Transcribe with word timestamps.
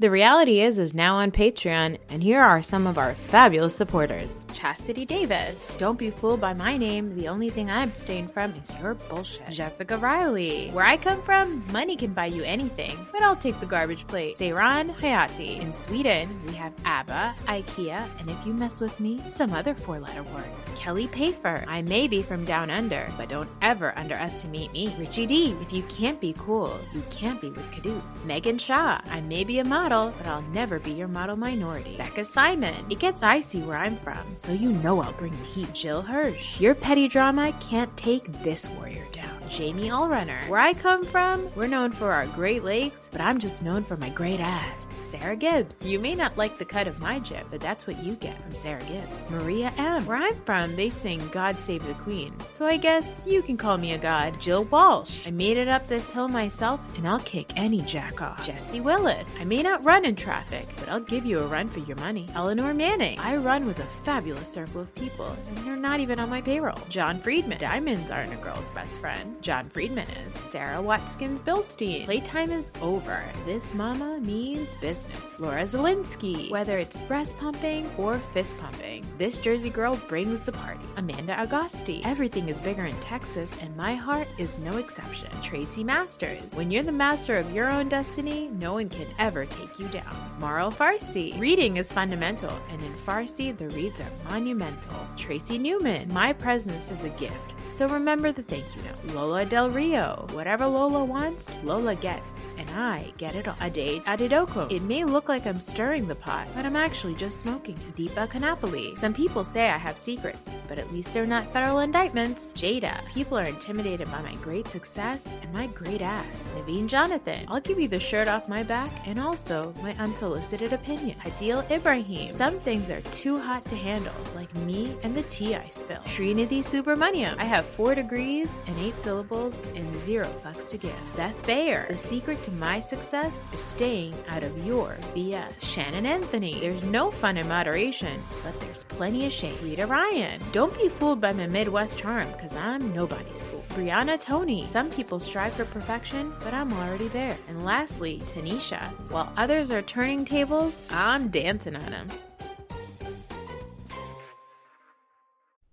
The 0.00 0.10
reality 0.10 0.60
is 0.60 0.80
is 0.80 0.92
now 0.92 1.14
on 1.18 1.30
Patreon, 1.30 1.98
and 2.08 2.20
here 2.20 2.42
are 2.42 2.62
some 2.62 2.88
of 2.88 2.98
our 2.98 3.14
fabulous 3.14 3.76
supporters. 3.76 4.44
Chastity 4.52 5.04
Davis. 5.06 5.72
Don't 5.78 5.96
be 5.96 6.10
fooled 6.10 6.40
by 6.40 6.52
my 6.52 6.76
name. 6.76 7.14
The 7.14 7.28
only 7.28 7.48
thing 7.48 7.70
I 7.70 7.84
abstain 7.84 8.26
from 8.26 8.52
is 8.56 8.74
your 8.80 8.94
bullshit. 8.94 9.48
Jessica 9.50 9.96
Riley. 9.96 10.70
Where 10.70 10.84
I 10.84 10.96
come 10.96 11.22
from, 11.22 11.64
money 11.70 11.94
can 11.94 12.12
buy 12.12 12.26
you 12.26 12.42
anything, 12.42 13.06
but 13.12 13.22
I'll 13.22 13.36
take 13.36 13.60
the 13.60 13.66
garbage 13.66 14.04
plate. 14.08 14.36
Seyran 14.36 14.92
Hayati. 14.96 15.60
In 15.60 15.72
Sweden, 15.72 16.40
we 16.48 16.54
have 16.54 16.72
ABBA, 16.84 17.36
IKEA, 17.44 18.08
and 18.18 18.28
if 18.28 18.44
you 18.44 18.52
mess 18.52 18.80
with 18.80 18.98
me, 18.98 19.22
some 19.28 19.52
other 19.52 19.76
four-letter 19.76 20.24
words. 20.24 20.76
Kelly 20.76 21.06
Payfer. 21.06 21.64
I 21.68 21.82
may 21.82 22.08
be 22.08 22.20
from 22.20 22.44
down 22.44 22.68
under, 22.68 23.08
but 23.16 23.28
don't 23.28 23.48
ever 23.62 23.96
underestimate 23.96 24.72
me. 24.72 24.92
Richie 24.98 25.26
D. 25.26 25.56
If 25.62 25.72
you 25.72 25.84
can't 25.84 26.20
be 26.20 26.34
cool, 26.36 26.76
you 26.92 27.02
can't 27.10 27.40
be 27.40 27.50
with 27.50 27.70
Caduce. 27.70 28.26
Megan 28.26 28.58
Shaw. 28.58 29.00
I 29.08 29.20
may 29.20 29.44
be 29.44 29.60
a 29.60 29.64
model 29.64 29.83
model, 29.84 30.14
but 30.16 30.26
I'll 30.26 30.42
never 30.54 30.78
be 30.78 30.92
your 30.92 31.08
model 31.08 31.36
minority. 31.36 31.96
Becca 31.98 32.24
Simon. 32.24 32.86
It 32.88 33.00
gets 33.00 33.22
icy 33.22 33.60
where 33.60 33.76
I'm 33.76 33.98
from, 33.98 34.24
so 34.38 34.52
you 34.52 34.72
know 34.72 35.02
I'll 35.02 35.12
bring 35.12 35.32
the 35.32 35.44
heat. 35.44 35.74
Jill 35.74 36.00
Hirsch. 36.00 36.58
Your 36.58 36.74
petty 36.74 37.06
drama 37.06 37.52
can't 37.60 37.94
take 37.94 38.24
this 38.42 38.66
warrior 38.70 39.06
down. 39.12 39.42
Jamie 39.50 39.90
Allrunner. 39.90 40.48
Where 40.48 40.60
I 40.60 40.72
come 40.72 41.04
from, 41.04 41.50
we're 41.54 41.66
known 41.66 41.92
for 41.92 42.12
our 42.12 42.26
Great 42.28 42.64
Lakes, 42.64 43.10
but 43.12 43.20
I'm 43.20 43.38
just 43.38 43.62
known 43.62 43.84
for 43.84 43.98
my 43.98 44.08
great 44.08 44.40
ass. 44.40 45.03
Sarah 45.04 45.36
Gibbs. 45.36 45.76
You 45.84 45.98
may 45.98 46.14
not 46.14 46.36
like 46.36 46.58
the 46.58 46.64
cut 46.64 46.88
of 46.88 46.98
my 47.00 47.18
jib, 47.18 47.46
but 47.50 47.60
that's 47.60 47.86
what 47.86 48.02
you 48.02 48.14
get 48.14 48.40
from 48.42 48.54
Sarah 48.54 48.82
Gibbs. 48.84 49.30
Maria 49.30 49.72
M. 49.76 50.04
Where 50.06 50.16
I'm 50.16 50.40
from, 50.44 50.74
they 50.74 50.90
sing 50.90 51.26
God 51.28 51.58
Save 51.58 51.86
the 51.86 51.94
Queen, 51.94 52.34
so 52.48 52.66
I 52.66 52.76
guess 52.76 53.22
you 53.26 53.42
can 53.42 53.56
call 53.56 53.76
me 53.76 53.92
a 53.92 53.98
god. 53.98 54.40
Jill 54.40 54.64
Walsh. 54.64 55.26
I 55.26 55.30
made 55.30 55.56
it 55.56 55.68
up 55.68 55.86
this 55.86 56.10
hill 56.10 56.28
myself, 56.28 56.80
and 56.96 57.06
I'll 57.06 57.20
kick 57.20 57.52
any 57.56 57.82
jack 57.82 58.22
off. 58.22 58.44
Jesse 58.44 58.80
Willis. 58.80 59.36
I 59.40 59.44
may 59.44 59.62
not 59.62 59.84
run 59.84 60.04
in 60.04 60.16
traffic, 60.16 60.66
but 60.78 60.88
I'll 60.88 61.00
give 61.00 61.26
you 61.26 61.38
a 61.38 61.46
run 61.46 61.68
for 61.68 61.80
your 61.80 61.96
money. 61.96 62.28
Eleanor 62.34 62.74
Manning. 62.74 63.18
I 63.18 63.36
run 63.36 63.66
with 63.66 63.78
a 63.80 63.86
fabulous 63.86 64.48
circle 64.48 64.80
of 64.80 64.94
people, 64.94 65.36
and 65.48 65.58
they're 65.58 65.76
not 65.76 66.00
even 66.00 66.18
on 66.18 66.30
my 66.30 66.40
payroll. 66.40 66.78
John 66.88 67.20
Friedman. 67.20 67.58
Diamonds 67.58 68.10
aren't 68.10 68.32
a 68.32 68.36
girl's 68.36 68.70
best 68.70 69.00
friend. 69.00 69.36
John 69.42 69.68
Friedman 69.68 70.08
is. 70.26 70.34
Sarah 70.34 70.82
Watkins 70.82 71.42
Bilstein. 71.42 72.04
Playtime 72.04 72.50
is 72.50 72.72
over. 72.80 73.22
This 73.44 73.74
mama 73.74 74.18
means 74.20 74.74
business 74.76 75.03
business. 75.06 75.40
Laura 75.40 75.62
Zelinsky. 75.62 76.50
Whether 76.50 76.78
it's 76.78 76.98
breast 77.00 77.36
pumping 77.38 77.90
or 77.98 78.18
fist 78.32 78.56
pumping, 78.58 79.04
this 79.18 79.38
Jersey 79.38 79.70
girl 79.70 79.96
brings 80.08 80.42
the 80.42 80.52
party. 80.52 80.84
Amanda 80.96 81.34
Agosti. 81.34 82.02
Everything 82.04 82.48
is 82.48 82.60
bigger 82.60 82.86
in 82.86 82.98
Texas, 83.00 83.56
and 83.60 83.76
my 83.76 83.94
heart 83.94 84.28
is 84.38 84.58
no 84.58 84.78
exception. 84.78 85.28
Tracy 85.42 85.84
Masters. 85.84 86.54
When 86.54 86.70
you're 86.70 86.82
the 86.82 86.92
master 86.92 87.38
of 87.38 87.52
your 87.52 87.70
own 87.70 87.88
destiny, 87.88 88.48
no 88.58 88.74
one 88.74 88.88
can 88.88 89.06
ever 89.18 89.46
take 89.46 89.78
you 89.78 89.88
down. 89.88 90.14
Marl 90.38 90.70
Farsi. 90.70 91.38
Reading 91.38 91.76
is 91.76 91.92
fundamental, 91.92 92.52
and 92.70 92.82
in 92.82 92.94
Farsi, 92.94 93.56
the 93.56 93.68
reads 93.70 94.00
are 94.00 94.30
monumental. 94.30 94.94
Tracy 95.16 95.58
Newman. 95.58 96.12
My 96.12 96.32
presence 96.32 96.90
is 96.90 97.04
a 97.04 97.10
gift. 97.10 97.54
So 97.74 97.88
remember 97.88 98.30
the 98.30 98.42
thank 98.42 98.64
you 98.76 98.82
note. 98.82 99.14
Lola 99.16 99.44
Del 99.44 99.68
Rio. 99.68 100.26
Whatever 100.32 100.66
Lola 100.66 101.04
wants, 101.04 101.50
Lola 101.64 101.96
gets 101.96 102.32
and 102.56 102.70
I 102.70 103.12
get 103.18 103.34
it 103.34 103.48
all. 103.48 103.56
Ade 103.60 104.02
Adidoko. 104.04 104.70
It 104.70 104.82
may 104.84 105.04
look 105.04 105.28
like 105.28 105.46
I'm 105.46 105.60
stirring 105.60 106.06
the 106.06 106.14
pot, 106.14 106.46
but 106.54 106.64
I'm 106.64 106.76
actually 106.76 107.14
just 107.14 107.40
smoking. 107.40 107.76
Deepa 107.96 108.28
Kanapali. 108.28 108.96
Some 108.96 109.14
people 109.14 109.42
say 109.44 109.68
I 109.70 109.78
have 109.78 109.96
secrets, 109.96 110.50
but 110.68 110.78
at 110.78 110.92
least 110.92 111.12
they're 111.12 111.26
not 111.26 111.52
federal 111.52 111.78
indictments. 111.78 112.52
Jada. 112.52 112.94
People 113.06 113.38
are 113.38 113.44
intimidated 113.44 114.10
by 114.10 114.20
my 114.20 114.34
great 114.36 114.68
success 114.68 115.26
and 115.42 115.52
my 115.52 115.66
great 115.68 116.02
ass. 116.02 116.56
Naveen 116.58 116.86
Jonathan. 116.86 117.46
I'll 117.48 117.60
give 117.60 117.80
you 117.80 117.88
the 117.88 117.98
shirt 118.00 118.28
off 118.28 118.48
my 118.48 118.62
back 118.62 118.90
and 119.06 119.18
also 119.18 119.72
my 119.82 119.94
unsolicited 119.94 120.72
opinion. 120.72 121.16
Adil 121.24 121.68
Ibrahim. 121.70 122.30
Some 122.30 122.60
things 122.60 122.90
are 122.90 123.00
too 123.12 123.38
hot 123.38 123.64
to 123.66 123.76
handle, 123.76 124.14
like 124.34 124.54
me 124.54 124.96
and 125.02 125.16
the 125.16 125.22
tea 125.24 125.54
I 125.54 125.68
spill. 125.68 126.00
Srinidhi 126.00 126.64
Subramaniam. 126.64 127.36
I 127.38 127.44
have 127.44 127.64
four 127.64 127.94
degrees 127.94 128.50
and 128.66 128.76
eight 128.80 128.98
syllables 128.98 129.58
and 129.74 129.94
zero 130.02 130.26
fucks 130.44 130.68
to 130.70 130.78
give. 130.78 131.16
Beth 131.16 131.46
Bayer. 131.46 131.86
The 131.88 131.96
secret 131.96 132.42
to 132.42 132.50
my 132.52 132.80
success 132.80 133.40
is 133.52 133.60
staying 133.60 134.14
out 134.28 134.42
of 134.42 134.66
your 134.66 134.73
BS. 134.82 135.60
Shannon 135.60 136.06
Anthony, 136.06 136.60
there's 136.60 136.82
no 136.82 137.10
fun 137.10 137.36
in 137.36 137.46
moderation, 137.48 138.20
but 138.42 138.58
there's 138.60 138.84
plenty 138.84 139.26
of 139.26 139.32
shade. 139.32 139.60
Rita 139.62 139.86
Ryan, 139.86 140.40
don't 140.52 140.76
be 140.76 140.88
fooled 140.88 141.20
by 141.20 141.32
my 141.32 141.46
Midwest 141.46 141.96
charm, 141.98 142.30
because 142.32 142.56
I'm 142.56 142.92
nobody's 142.92 143.46
fool. 143.46 143.64
Brianna 143.70 144.18
Tony, 144.18 144.66
some 144.66 144.90
people 144.90 145.20
strive 145.20 145.54
for 145.54 145.64
perfection, 145.64 146.34
but 146.40 146.52
I'm 146.52 146.72
already 146.72 147.08
there. 147.08 147.36
And 147.48 147.64
lastly, 147.64 148.22
Tanisha, 148.26 148.80
while 149.10 149.32
others 149.36 149.70
are 149.70 149.82
turning 149.82 150.24
tables, 150.24 150.82
I'm 150.90 151.28
dancing 151.28 151.76
on 151.76 151.90
them. 151.90 152.08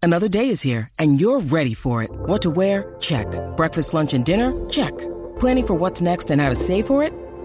Another 0.03 0.27
day 0.27 0.49
is 0.49 0.61
here, 0.61 0.89
and 0.97 1.21
you're 1.21 1.41
ready 1.41 1.73
for 1.73 2.01
it. 2.03 2.09
What 2.11 2.41
to 2.41 2.49
wear? 2.49 2.95
Check. 2.99 3.27
Breakfast, 3.55 3.93
lunch, 3.93 4.13
and 4.13 4.25
dinner? 4.25 4.51
Check. 4.69 4.97
Planning 5.39 5.67
for 5.67 5.75
what's 5.75 6.01
next 6.01 6.31
and 6.31 6.41
how 6.41 6.49
to 6.49 6.55
save 6.55 6.87
for 6.87 7.03
it? 7.03 7.13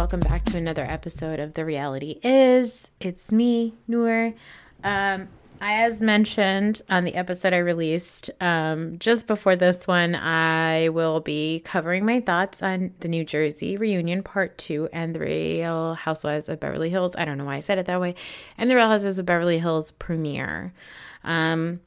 Welcome 0.00 0.20
back 0.20 0.46
to 0.46 0.56
another 0.56 0.86
episode 0.86 1.40
of 1.40 1.52
The 1.52 1.62
Reality 1.62 2.20
Is. 2.22 2.90
It's 3.00 3.30
me, 3.32 3.74
Noor. 3.86 4.32
Um, 4.82 5.28
as 5.60 6.00
mentioned 6.00 6.80
on 6.88 7.04
the 7.04 7.14
episode 7.14 7.52
I 7.52 7.58
released 7.58 8.30
um, 8.40 8.98
just 8.98 9.26
before 9.26 9.56
this 9.56 9.86
one, 9.86 10.14
I 10.14 10.88
will 10.88 11.20
be 11.20 11.60
covering 11.60 12.06
my 12.06 12.22
thoughts 12.22 12.62
on 12.62 12.94
the 13.00 13.08
New 13.08 13.26
Jersey 13.26 13.76
reunion 13.76 14.22
part 14.22 14.56
two 14.56 14.88
and 14.90 15.14
the 15.14 15.20
Real 15.20 15.92
Housewives 15.92 16.48
of 16.48 16.60
Beverly 16.60 16.88
Hills. 16.88 17.14
I 17.14 17.26
don't 17.26 17.36
know 17.36 17.44
why 17.44 17.56
I 17.56 17.60
said 17.60 17.76
it 17.76 17.84
that 17.84 18.00
way. 18.00 18.14
And 18.56 18.70
the 18.70 18.76
Real 18.76 18.88
Housewives 18.88 19.18
of 19.18 19.26
Beverly 19.26 19.58
Hills 19.58 19.90
premiere. 19.90 20.72
Um, 21.24 21.80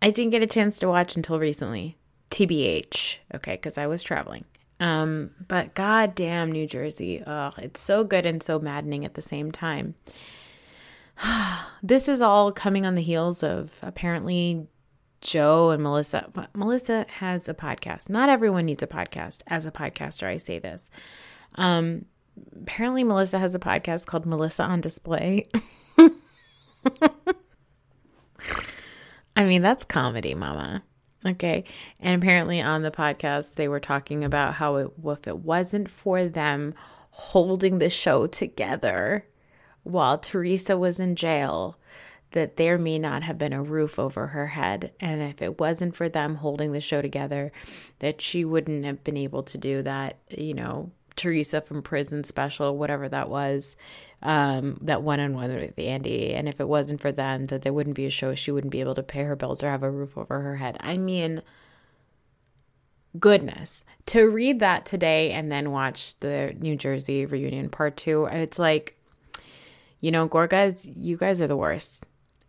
I 0.00 0.10
didn't 0.10 0.30
get 0.30 0.42
a 0.42 0.46
chance 0.46 0.78
to 0.78 0.88
watch 0.88 1.14
until 1.14 1.38
recently. 1.38 1.98
TBH, 2.30 3.18
okay, 3.34 3.52
because 3.52 3.76
I 3.76 3.86
was 3.86 4.02
traveling. 4.02 4.46
Um, 4.80 5.30
but 5.46 5.74
goddamn 5.74 6.50
New 6.50 6.66
Jersey. 6.66 7.22
Oh, 7.24 7.52
it's 7.58 7.80
so 7.80 8.02
good 8.02 8.24
and 8.26 8.42
so 8.42 8.58
maddening 8.58 9.04
at 9.04 9.14
the 9.14 9.22
same 9.22 9.52
time. 9.52 9.94
this 11.82 12.08
is 12.08 12.22
all 12.22 12.50
coming 12.50 12.86
on 12.86 12.94
the 12.94 13.02
heels 13.02 13.42
of 13.42 13.76
apparently 13.82 14.66
Joe 15.20 15.70
and 15.70 15.82
Melissa. 15.82 16.30
Melissa 16.54 17.04
has 17.08 17.48
a 17.48 17.54
podcast. 17.54 18.08
Not 18.08 18.28
everyone 18.30 18.64
needs 18.64 18.82
a 18.82 18.86
podcast. 18.86 19.42
As 19.46 19.66
a 19.66 19.70
podcaster, 19.70 20.26
I 20.26 20.38
say 20.38 20.58
this. 20.58 20.90
Um, 21.56 22.06
apparently, 22.62 23.04
Melissa 23.04 23.38
has 23.38 23.54
a 23.54 23.58
podcast 23.58 24.06
called 24.06 24.24
Melissa 24.24 24.62
on 24.62 24.80
Display. 24.80 25.46
I 29.36 29.44
mean, 29.44 29.60
that's 29.62 29.84
comedy, 29.84 30.34
mama. 30.34 30.82
Okay. 31.24 31.64
And 31.98 32.20
apparently 32.20 32.60
on 32.60 32.82
the 32.82 32.90
podcast, 32.90 33.54
they 33.54 33.68
were 33.68 33.80
talking 33.80 34.24
about 34.24 34.54
how 34.54 34.76
it, 34.76 34.90
if 35.04 35.26
it 35.28 35.38
wasn't 35.40 35.90
for 35.90 36.26
them 36.26 36.74
holding 37.10 37.78
the 37.78 37.90
show 37.90 38.26
together 38.26 39.26
while 39.82 40.18
Teresa 40.18 40.78
was 40.78 40.98
in 40.98 41.16
jail, 41.16 41.76
that 42.32 42.56
there 42.56 42.78
may 42.78 42.98
not 42.98 43.22
have 43.22 43.38
been 43.38 43.52
a 43.52 43.62
roof 43.62 43.98
over 43.98 44.28
her 44.28 44.48
head. 44.48 44.92
And 45.00 45.20
if 45.20 45.42
it 45.42 45.58
wasn't 45.58 45.96
for 45.96 46.08
them 46.08 46.36
holding 46.36 46.72
the 46.72 46.80
show 46.80 47.02
together, 47.02 47.52
that 47.98 48.20
she 48.20 48.44
wouldn't 48.44 48.84
have 48.84 49.02
been 49.04 49.16
able 49.16 49.42
to 49.44 49.58
do 49.58 49.82
that, 49.82 50.18
you 50.30 50.54
know, 50.54 50.90
Teresa 51.16 51.60
from 51.60 51.82
Prison 51.82 52.24
Special, 52.24 52.78
whatever 52.78 53.08
that 53.08 53.28
was, 53.28 53.76
um, 54.22 54.78
that 54.82 55.02
one 55.02 55.20
on 55.20 55.34
one 55.34 55.54
with 55.54 55.78
Andy. 55.78 56.34
And 56.34 56.48
if 56.48 56.60
it 56.60 56.68
wasn't 56.68 57.00
for 57.00 57.12
them, 57.12 57.46
that 57.46 57.62
there 57.62 57.72
wouldn't 57.72 57.96
be 57.96 58.06
a 58.06 58.10
show. 58.10 58.34
She 58.34 58.50
wouldn't 58.50 58.72
be 58.72 58.80
able 58.80 58.94
to 58.94 59.02
pay 59.02 59.22
her 59.22 59.36
bills 59.36 59.62
or 59.62 59.70
have 59.70 59.82
a 59.82 59.90
roof 59.90 60.16
over 60.16 60.40
her 60.40 60.56
head. 60.56 60.76
I 60.80 60.98
mean, 60.98 61.42
goodness. 63.18 63.84
To 64.06 64.28
read 64.28 64.60
that 64.60 64.84
today 64.84 65.32
and 65.32 65.50
then 65.50 65.70
watch 65.70 66.18
the 66.20 66.54
New 66.58 66.76
Jersey 66.76 67.24
reunion 67.24 67.70
part 67.70 67.96
two, 67.96 68.26
it's 68.26 68.58
like, 68.58 68.96
you 70.00 70.10
know, 70.10 70.28
Gorgas, 70.28 70.90
you 70.96 71.16
guys 71.16 71.40
are 71.40 71.46
the 71.48 71.56
worst. 71.56 72.04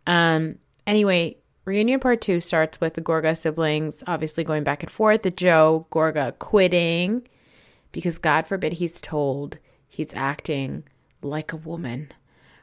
Um, 0.06 0.58
anyway, 0.86 1.38
reunion 1.64 2.00
part 2.00 2.20
two 2.20 2.40
starts 2.40 2.80
with 2.80 2.94
the 2.94 3.02
Gorga 3.02 3.36
siblings 3.36 4.02
obviously 4.06 4.44
going 4.44 4.64
back 4.64 4.82
and 4.82 4.92
forth. 4.92 5.22
The 5.22 5.30
Joe 5.30 5.86
Gorga 5.90 6.38
quitting 6.38 7.26
because 7.92 8.18
God 8.18 8.46
forbid 8.46 8.74
he's 8.74 9.00
told 9.00 9.58
he's 9.88 10.12
acting 10.14 10.84
like 11.22 11.52
a 11.52 11.56
woman 11.56 12.12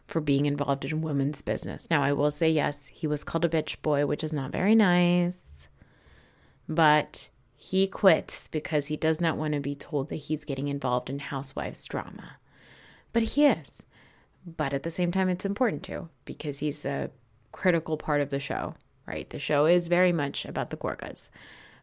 for 0.08 0.22
being 0.22 0.46
involved 0.46 0.86
in 0.86 1.02
women's 1.02 1.42
business. 1.42 1.88
Now, 1.90 2.02
I 2.02 2.14
will 2.14 2.32
say, 2.32 2.50
yes, 2.50 2.88
he 2.88 3.08
was 3.08 3.24
called 3.24 3.46
a 3.46 3.50
bitch 3.50 3.82
boy, 3.82 4.06
which 4.06 4.24
is 4.24 4.34
not 4.34 4.52
very 4.52 4.76
nice, 4.76 5.68
but 6.68 7.30
he 7.56 7.88
quits 7.88 8.48
because 8.48 8.88
he 8.88 8.98
does 8.98 9.22
not 9.22 9.38
want 9.38 9.54
to 9.54 9.60
be 9.60 9.76
told 9.76 10.10
that 10.10 10.16
he's 10.16 10.46
getting 10.46 10.68
involved 10.68 11.10
in 11.10 11.20
housewives 11.20 11.86
drama. 11.86 12.38
But 13.14 13.24
he 13.24 13.46
is. 13.46 13.84
But 14.46 14.74
at 14.74 14.84
the 14.84 14.92
same 14.92 15.12
time, 15.12 15.30
it's 15.30 15.46
important 15.46 15.84
to 15.84 16.10
because 16.26 16.60
he's 16.60 16.86
a 16.86 17.12
critical 17.52 17.98
part 17.98 18.22
of 18.22 18.30
the 18.30 18.40
show, 18.40 18.76
right? 19.06 19.30
The 19.30 19.40
show 19.40 19.66
is 19.66 19.88
very 19.88 20.12
much 20.12 20.46
about 20.46 20.70
the 20.70 20.78
Gorgas, 20.78 21.30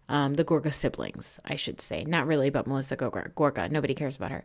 um, 0.09 0.35
the 0.35 0.45
Gorga 0.45 0.73
siblings, 0.73 1.39
I 1.45 1.57
should 1.57 1.81
say. 1.81 2.05
Not 2.05 2.27
really, 2.27 2.51
but 2.51 2.67
Melissa 2.67 2.97
Gorga. 2.97 3.33
Gorga. 3.35 3.71
Nobody 3.71 3.95
cares 3.95 4.17
about 4.17 4.31
her. 4.31 4.45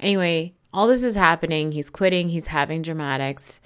Anyway, 0.00 0.54
all 0.76 0.86
this 0.86 1.02
is 1.02 1.14
happening. 1.14 1.72
He's 1.72 1.88
quitting. 1.88 2.28
He's 2.28 2.48
having 2.48 2.82
dramatics. 2.82 3.60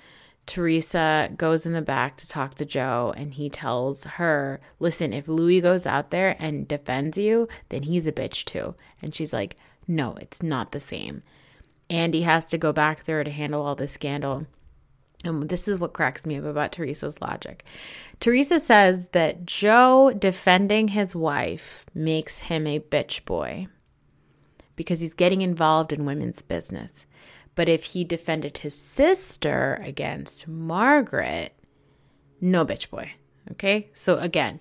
Teresa 0.46 1.28
goes 1.36 1.66
in 1.66 1.72
the 1.72 1.82
back 1.82 2.16
to 2.18 2.28
talk 2.28 2.54
to 2.54 2.64
Joe, 2.64 3.12
and 3.16 3.34
he 3.34 3.50
tells 3.50 4.04
her, 4.04 4.60
Listen, 4.78 5.12
if 5.12 5.26
Louis 5.26 5.60
goes 5.60 5.86
out 5.86 6.10
there 6.12 6.36
and 6.38 6.68
defends 6.68 7.18
you, 7.18 7.48
then 7.68 7.82
he's 7.82 8.06
a 8.06 8.12
bitch 8.12 8.44
too. 8.44 8.76
And 9.02 9.12
she's 9.12 9.32
like, 9.32 9.56
No, 9.88 10.14
it's 10.20 10.40
not 10.40 10.70
the 10.70 10.78
same. 10.78 11.24
Andy 11.90 12.22
has 12.22 12.46
to 12.46 12.58
go 12.58 12.72
back 12.72 13.04
there 13.04 13.24
to 13.24 13.30
handle 13.30 13.62
all 13.66 13.74
this 13.74 13.92
scandal. 13.92 14.46
And 15.24 15.48
this 15.48 15.66
is 15.66 15.80
what 15.80 15.92
cracks 15.92 16.24
me 16.24 16.38
up 16.38 16.44
about 16.44 16.70
Teresa's 16.70 17.20
logic. 17.20 17.64
Teresa 18.20 18.60
says 18.60 19.08
that 19.08 19.46
Joe 19.46 20.12
defending 20.16 20.88
his 20.88 21.16
wife 21.16 21.84
makes 21.92 22.38
him 22.38 22.68
a 22.68 22.78
bitch 22.78 23.24
boy 23.24 23.66
because 24.80 25.00
he's 25.00 25.12
getting 25.12 25.42
involved 25.42 25.92
in 25.92 26.06
women's 26.06 26.40
business. 26.40 27.04
But 27.54 27.68
if 27.68 27.84
he 27.84 28.02
defended 28.02 28.56
his 28.56 28.74
sister 28.74 29.78
against 29.84 30.48
Margaret, 30.48 31.54
no 32.40 32.64
bitch 32.64 32.88
boy. 32.88 33.12
Okay? 33.50 33.90
So 33.92 34.16
again, 34.16 34.58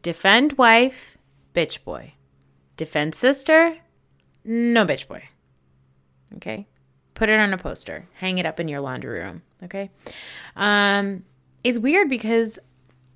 defend 0.00 0.54
wife, 0.54 1.18
bitch 1.52 1.84
boy. 1.84 2.14
Defend 2.78 3.14
sister, 3.14 3.76
no 4.46 4.86
bitch 4.86 5.06
boy. 5.06 5.24
Okay? 6.36 6.66
Put 7.12 7.28
it 7.28 7.38
on 7.38 7.52
a 7.52 7.58
poster. 7.58 8.08
Hang 8.14 8.38
it 8.38 8.46
up 8.46 8.58
in 8.58 8.66
your 8.66 8.80
laundry 8.80 9.20
room. 9.20 9.42
Okay. 9.62 9.90
Um, 10.56 11.24
it's 11.62 11.78
weird 11.78 12.08
because 12.08 12.58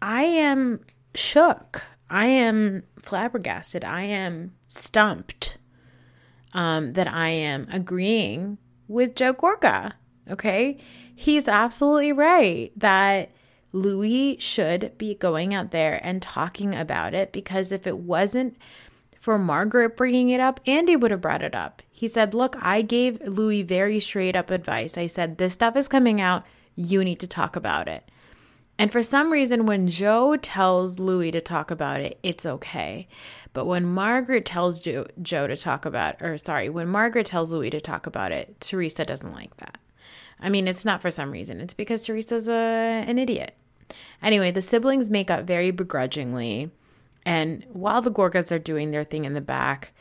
I 0.03 0.25
am 0.25 0.81
shook. 1.15 1.85
I 2.11 2.27
am 2.27 2.83
flabbergasted. 3.01 3.83
I 3.83 4.03
am 4.03 4.53
stumped 4.67 5.54
um, 6.55 6.95
that 6.95 7.09
I 7.09 7.29
am 7.29 7.69
agreeing 7.71 8.59
with 8.89 9.15
Joe 9.15 9.35
Gorga. 9.35 9.93
Okay. 10.31 10.79
He's 11.15 11.49
absolutely 11.49 12.13
right 12.13 12.73
that 12.77 13.31
Louis 13.73 14.39
should 14.39 14.97
be 14.99 15.15
going 15.15 15.53
out 15.53 15.73
there 15.73 16.01
and 16.03 16.23
talking 16.23 16.75
about 16.75 17.13
it 17.13 17.33
because 17.33 17.73
if 17.73 17.87
it 17.87 17.99
wasn't 17.99 18.57
for 19.19 19.39
Margaret 19.39 19.97
bringing 19.97 20.31
it 20.31 20.41
up, 20.41 20.61
Andy 20.67 20.97
would 20.97 21.11
have 21.11 21.21
brought 21.21 21.43
it 21.43 21.55
up. 21.55 21.83
He 21.91 22.07
said, 22.09 22.35
Look, 22.35 22.57
I 22.61 22.83
gave 22.83 23.21
Louis 23.27 23.63
very 23.63 23.99
straight 23.99 24.37
up 24.37 24.51
advice. 24.51 24.97
I 24.97 25.07
said, 25.07 25.39
This 25.39 25.55
stuff 25.55 25.77
is 25.77 25.89
coming 25.89 26.21
out. 26.21 26.45
You 26.77 27.03
need 27.03 27.21
to 27.21 27.27
talk 27.27 27.57
about 27.57 27.89
it. 27.89 28.09
And 28.79 28.91
for 28.91 29.03
some 29.03 29.33
reason, 29.33 29.67
when 29.67 29.87
Joe 29.87 30.37
tells 30.37 30.99
Louis 30.99 31.31
to 31.31 31.41
talk 31.41 31.71
about 31.71 32.01
it, 32.01 32.19
it's 32.23 32.45
okay. 32.45 33.07
But 33.53 33.67
when 33.67 33.85
Margaret 33.85 34.45
tells 34.45 34.81
Joe, 34.81 35.07
Joe 35.23 35.47
to 35.47 35.57
talk 35.57 35.85
about, 35.85 36.21
or 36.21 36.37
sorry, 36.39 36.69
when 36.69 36.89
Margaret 36.89 37.27
tells 37.27 37.53
Louis 37.53 37.71
to 37.71 37.81
talk 37.81 38.07
about 38.07 38.33
it, 38.33 38.61
Teresa 38.61 39.05
doesn't 39.05 39.33
like 39.33 39.57
that. 39.59 39.79
I 40.41 40.49
mean, 40.49 40.67
it's 40.67 40.85
not 40.85 41.01
for 41.01 41.13
some 41.13 41.31
reason. 41.31 41.61
It's 41.61 41.75
because 41.75 42.05
Teresa's 42.05 42.49
a, 42.49 42.53
an 42.53 43.19
idiot. 43.19 43.55
Anyway, 44.21 44.51
the 44.51 44.61
siblings 44.61 45.09
make 45.09 45.31
up 45.31 45.45
very 45.45 45.71
begrudgingly. 45.71 46.71
And 47.25 47.65
while 47.73 48.03
the 48.03 48.11
Gorgas 48.11 48.51
are 48.51 48.59
doing 48.59 48.91
their 48.91 49.05
thing 49.05 49.25
in 49.25 49.35
the 49.35 49.41
back, 49.41 49.94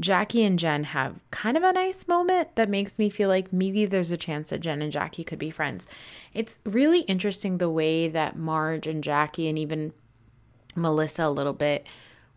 Jackie 0.00 0.42
and 0.44 0.58
Jen 0.58 0.84
have 0.84 1.20
kind 1.30 1.56
of 1.56 1.62
a 1.62 1.72
nice 1.72 2.08
moment 2.08 2.56
that 2.56 2.70
makes 2.70 2.98
me 2.98 3.10
feel 3.10 3.28
like 3.28 3.52
maybe 3.52 3.84
there's 3.84 4.10
a 4.10 4.16
chance 4.16 4.50
that 4.50 4.60
Jen 4.60 4.80
and 4.82 4.90
Jackie 4.90 5.24
could 5.24 5.38
be 5.38 5.50
friends. 5.50 5.86
It's 6.32 6.58
really 6.64 7.00
interesting 7.00 7.58
the 7.58 7.70
way 7.70 8.08
that 8.08 8.36
Marge 8.36 8.86
and 8.86 9.04
Jackie 9.04 9.48
and 9.48 9.58
even 9.58 9.92
Melissa 10.74 11.24
a 11.24 11.30
little 11.30 11.52
bit 11.52 11.86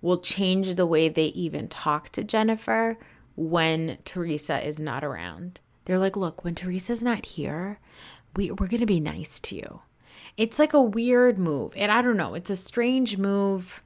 will 0.02 0.20
change 0.20 0.76
the 0.76 0.86
way 0.86 1.08
they 1.08 1.28
even 1.28 1.70
talk 1.70 2.10
to 2.10 2.24
Jennifer 2.24 2.98
when 3.36 3.98
Teresa 4.04 4.66
is 4.66 4.80
not 4.80 5.04
around. 5.04 5.60
They're 5.86 6.00
like, 6.00 6.18
look, 6.18 6.44
when 6.44 6.56
Teresa's 6.56 7.02
not 7.02 7.26
here, 7.26 7.80
we, 8.36 8.52
we're 8.52 8.68
going 8.68 8.82
to 8.82 8.86
be 8.86 9.00
nice 9.00 9.40
to 9.42 9.56
you. 9.56 9.82
It's 10.36 10.60
like 10.60 10.74
a 10.74 10.82
weird 10.82 11.38
move. 11.38 11.74
And 11.76 11.92
I 11.92 12.02
don't 12.02 12.18
know, 12.18 12.34
it's 12.34 12.50
a 12.50 12.56
strange 12.56 13.18
move 13.18 13.82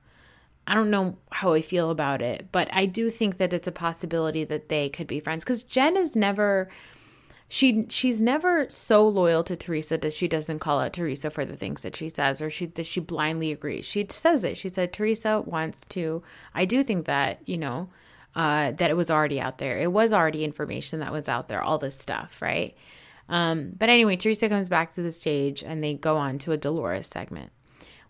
I 0.68 0.74
don't 0.74 0.92
know 0.92 1.18
how 1.32 1.54
I 1.54 1.62
feel 1.62 1.90
about 1.90 2.22
it, 2.22 2.50
but 2.52 2.68
I 2.74 2.86
do 2.86 3.10
think 3.10 3.38
that 3.38 3.54
it's 3.54 3.68
a 3.68 3.72
possibility 3.72 4.44
that 4.44 4.68
they 4.68 4.90
could 4.90 5.08
be 5.08 5.22
friends 5.22 5.44
because 5.44 5.64
Jen 5.64 5.96
is 5.96 6.16
never 6.16 6.70
she 7.50 7.86
she's 7.90 8.20
never 8.20 8.70
so 8.70 9.08
loyal 9.08 9.44
to 9.46 9.56
Teresa 9.56 9.98
that 9.98 10.12
she 10.12 10.28
doesn't 10.28 10.60
call 10.60 10.80
out 10.80 10.92
Teresa 10.92 11.30
for 11.30 11.46
the 11.46 11.56
things 11.56 11.82
that 11.84 11.96
she 11.96 12.10
says 12.10 12.42
or 12.42 12.50
she 12.50 12.66
that 12.66 12.86
she 12.86 13.00
blindly 13.00 13.52
agrees. 13.52 13.86
She 13.86 14.06
says 14.10 14.44
it. 14.44 14.58
She 14.58 14.68
said 14.70 14.92
Teresa 14.92 15.42
wants 15.42 15.82
to. 15.90 16.22
I 16.54 16.66
do 16.66 16.84
think 16.84 17.06
that 17.06 17.40
you 17.46 17.58
know 17.58 17.90
uh, 18.36 18.72
that 18.72 18.90
it 18.90 18.98
was 18.98 19.10
already 19.10 19.40
out 19.40 19.60
there. 19.60 19.80
It 19.80 19.92
was 19.92 20.12
already 20.12 20.44
information 20.44 21.00
that 21.00 21.14
was 21.14 21.30
out 21.30 21.48
there. 21.48 21.62
All 21.62 21.78
this 21.78 21.98
stuff, 21.98 22.42
right? 22.42 22.76
Um, 23.30 23.72
but 23.78 23.90
anyway, 23.90 24.18
Teresa 24.18 24.50
comes 24.50 24.70
back 24.70 24.96
to 24.96 25.02
the 25.02 25.12
stage 25.12 25.64
and 25.64 25.84
they 25.84 25.94
go 25.94 26.18
on 26.18 26.40
to 26.40 26.52
a 26.52 26.58
Dolores 26.58 27.08
segment. 27.08 27.52